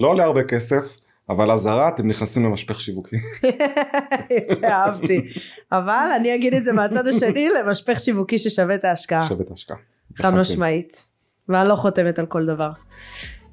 [0.00, 0.96] לא עולה הרבה כסף,
[1.28, 3.16] אבל אזהרה אתם נכנסים למשפך שיווקי.
[4.64, 5.32] אהבתי.
[5.72, 9.26] אבל אני אגיד את זה מהצד השני, למשפך שיווקי ששווה את ההשקעה.
[9.28, 9.76] שווה את ההשקעה.
[10.14, 11.04] חד משמעית.
[11.48, 12.70] ואני לא חותמת על כל דבר.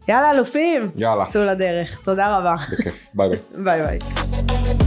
[0.08, 0.90] יאללה אלופים.
[0.96, 1.26] יאללה.
[1.26, 2.02] צאו לדרך.
[2.04, 2.56] תודה רבה.
[2.72, 3.08] בכיף.
[3.14, 3.40] ביי ביי.
[3.64, 4.87] ביי ביי.